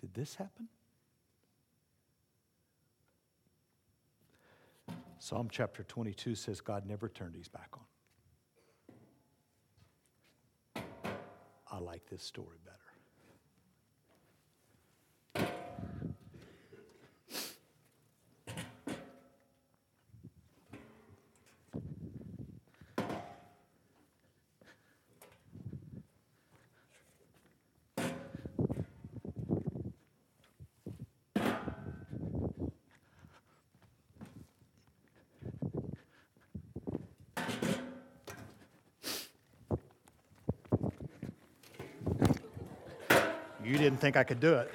Did 0.00 0.14
this 0.14 0.34
happen? 0.34 0.68
Psalm 5.18 5.48
chapter 5.50 5.82
22 5.84 6.34
says 6.34 6.60
God 6.60 6.84
never 6.86 7.08
turned 7.08 7.34
his 7.34 7.48
back 7.48 7.70
on. 7.72 7.80
I 11.72 11.78
like 11.78 12.06
this 12.10 12.22
story 12.22 12.58
better. 12.62 12.83
You 43.64 43.78
didn't 43.78 43.96
think 43.96 44.18
I 44.18 44.24
could 44.24 44.40
do 44.40 44.54
it. 44.56 44.70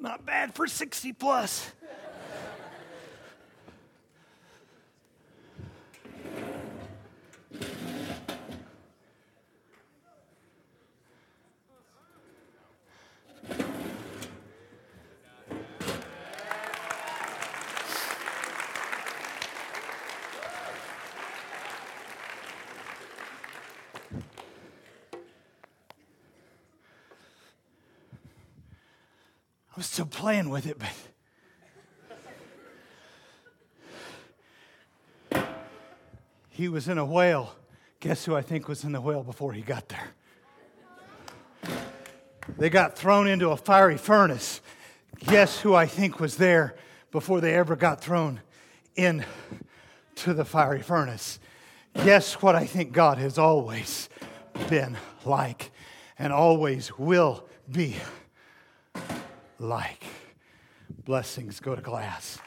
Not 0.00 0.26
bad 0.26 0.52
for 0.52 0.66
60 0.66 1.12
plus. 1.12 1.70
I 29.80 29.82
was 29.82 29.86
still 29.86 30.04
playing 30.04 30.50
with 30.50 30.66
it, 30.66 30.78
but 30.78 30.90
he 36.50 36.68
was 36.68 36.86
in 36.86 36.98
a 36.98 37.04
whale. 37.06 37.54
Guess 38.00 38.26
who 38.26 38.36
I 38.36 38.42
think 38.42 38.68
was 38.68 38.84
in 38.84 38.92
the 38.92 39.00
whale 39.00 39.22
before 39.22 39.54
he 39.54 39.62
got 39.62 39.88
there? 39.88 40.10
They 42.58 42.68
got 42.68 42.94
thrown 42.98 43.26
into 43.26 43.48
a 43.52 43.56
fiery 43.56 43.96
furnace. 43.96 44.60
Guess 45.20 45.60
who 45.60 45.74
I 45.74 45.86
think 45.86 46.20
was 46.20 46.36
there 46.36 46.76
before 47.10 47.40
they 47.40 47.54
ever 47.54 47.74
got 47.74 48.02
thrown 48.02 48.42
into 48.96 49.24
the 50.26 50.44
fiery 50.44 50.82
furnace? 50.82 51.40
Guess 52.04 52.42
what 52.42 52.54
I 52.54 52.66
think 52.66 52.92
God 52.92 53.16
has 53.16 53.38
always 53.38 54.10
been 54.68 54.98
like 55.24 55.70
and 56.18 56.34
always 56.34 56.98
will 56.98 57.48
be 57.72 57.96
like. 59.60 60.04
Blessings 61.04 61.60
go 61.60 61.76
to 61.76 61.82
glass. 61.82 62.38